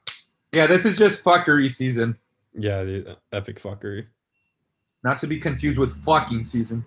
[0.55, 0.67] yeah.
[0.67, 2.17] This is just fuckery season,
[2.55, 4.07] Yeah, the epic fuckery.
[5.05, 6.85] not to be confused with fucking season.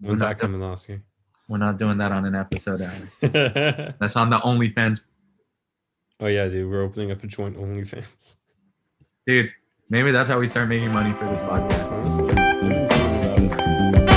[0.00, 1.02] When's that coming, Oscar?
[1.50, 3.10] We're not doing that on an episode, Adam.
[3.24, 3.28] oh
[3.98, 5.00] That's on the OnlyFans.
[6.20, 8.36] Oh yeah, dude, we're opening up a joint OnlyFans.
[9.26, 9.50] Dude,
[9.88, 11.90] maybe that's how we start making money for this podcast.
[11.90, 14.12] Honestly, I've been thinking about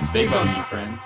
[0.00, 0.08] it.
[0.08, 1.02] Stay bunky, friends.